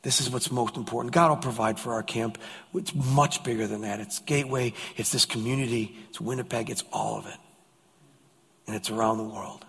This 0.04 0.20
is 0.20 0.30
what's 0.30 0.52
most 0.52 0.78
important. 0.78 1.14
God 1.14 1.30
will 1.30 1.38
provide 1.38 1.80
for 1.80 1.94
our 1.94 2.04
camp. 2.04 2.38
It's 2.74 2.94
much 2.96 3.44
bigger 3.44 3.68
than 3.68 3.82
that. 3.82 4.00
It's 4.00 4.20
Gateway, 4.20 4.74
it's 4.98 5.12
this 5.12 5.26
community, 5.26 5.96
it's 6.10 6.20
Winnipeg, 6.20 6.70
it's 6.70 6.84
all 6.92 7.18
of 7.18 7.28
it. 7.28 7.38
And 8.66 8.76
it's 8.76 8.90
around 8.90 9.18
the 9.18 9.24
world. 9.24 9.66